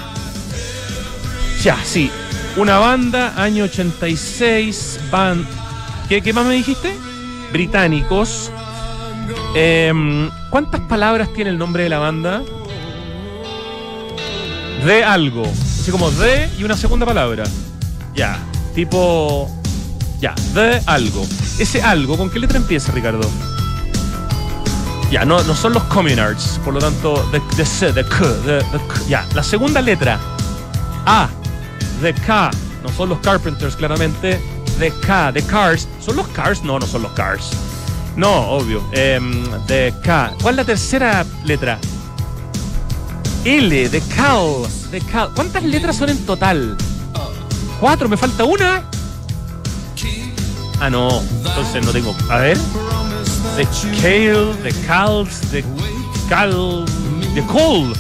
[1.63, 2.11] Ya, sí.
[2.57, 5.47] Una banda, año 86, band.
[6.09, 6.97] ¿Qué, qué más me dijiste?
[7.53, 8.51] Británicos.
[9.55, 12.43] Em, ¿Cuántas palabras tiene el nombre de la banda?
[14.85, 15.43] De algo.
[15.43, 17.45] Así como de y una segunda palabra.
[18.15, 18.39] Ya.
[18.75, 19.56] Tipo.
[20.21, 21.27] Ya, de algo.
[21.59, 23.29] Ese algo, ¿con qué letra empieza, Ricardo?
[25.11, 28.25] Ya, no, no son los Communards, por lo tanto, de, de C, de K.
[29.09, 30.19] Ya, la segunda letra.
[31.07, 31.29] A,
[32.03, 32.51] de K.
[32.83, 34.41] No son los Carpenters, claramente.
[34.79, 35.89] De K, de Cars.
[36.05, 36.63] ¿Son los Cars?
[36.63, 37.51] No, no son los Cars.
[38.17, 38.83] No, obvio.
[38.91, 40.35] De K.
[40.43, 41.79] ¿Cuál es la tercera letra?
[43.45, 44.67] L, de Cal.
[44.91, 45.31] De Cal.
[45.35, 46.77] ¿Cuántas letras son en total?
[47.81, 48.83] Cuatro, me falta una.
[50.81, 51.23] Ah, no.
[51.45, 52.15] Entonces no tengo.
[52.31, 52.59] A ver.
[53.57, 53.67] De
[54.01, 55.65] Kale, de Cals, de
[56.29, 56.85] Cal.
[57.35, 57.95] De Cole.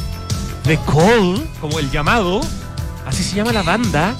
[0.64, 2.40] De Cole, como el llamado.
[3.06, 4.14] Así se llama la banda.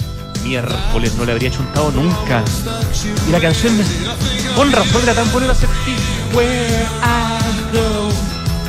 [0.45, 2.43] Miércoles, no le habría chuntado nunca.
[3.27, 3.77] Y la canción,
[4.55, 5.53] con razón, era tan buena
[6.33, 7.37] Where I.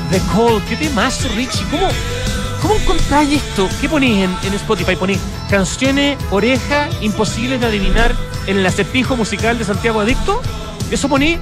[0.09, 1.65] The Call, qué temazo, Richie.
[1.69, 1.89] ¿Cómo,
[2.61, 3.69] cómo encontráis esto?
[3.81, 4.95] ¿Qué ponéis en, en Spotify?
[4.95, 8.15] Ponéis canciones, oreja, imposibles de adivinar
[8.47, 10.41] en el acertijo musical de Santiago Adicto.
[10.89, 11.37] ¿Eso poní?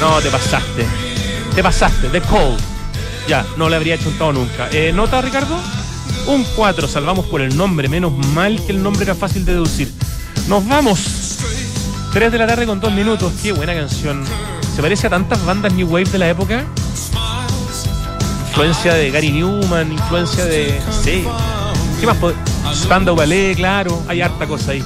[0.00, 0.86] No, te pasaste.
[1.54, 2.08] Te pasaste.
[2.08, 2.56] The Call.
[3.28, 4.68] Ya, no le habría chuntado nunca.
[4.72, 5.56] Eh, ¿Nota, Ricardo?
[6.26, 7.88] Un 4, salvamos por el nombre.
[7.88, 9.92] Menos mal que el nombre era fácil de deducir.
[10.48, 11.38] Nos vamos.
[12.12, 13.32] 3 de la tarde con 2 minutos.
[13.42, 14.24] Qué buena canción.
[14.74, 16.64] Se parece a tantas bandas New Wave de la época.
[18.50, 20.80] Influencia de Gary Newman, influencia de.
[21.02, 21.24] Sí.
[22.00, 22.16] ¿Qué más?
[22.74, 24.02] Spandau Ballet, claro.
[24.08, 24.82] Hay harta cosa ahí.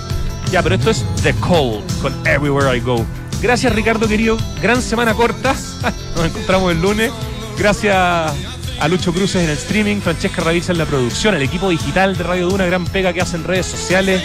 [0.52, 3.04] Ya, pero esto es The Call con Everywhere I Go.
[3.40, 4.36] Gracias, Ricardo, querido.
[4.60, 5.54] Gran semana corta.
[6.14, 7.10] Nos encontramos el lunes.
[7.58, 12.16] Gracias a Lucho Cruces en el streaming, Francesca Ravisa en la producción, al equipo digital
[12.18, 14.22] de Radio Duna, gran pega que hacen redes sociales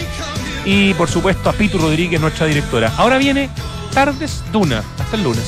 [0.65, 2.91] y por supuesto a Pitu Rodríguez, nuestra directora.
[2.97, 3.49] Ahora viene
[3.93, 4.83] Tardes Duna.
[4.99, 5.47] Hasta el lunes.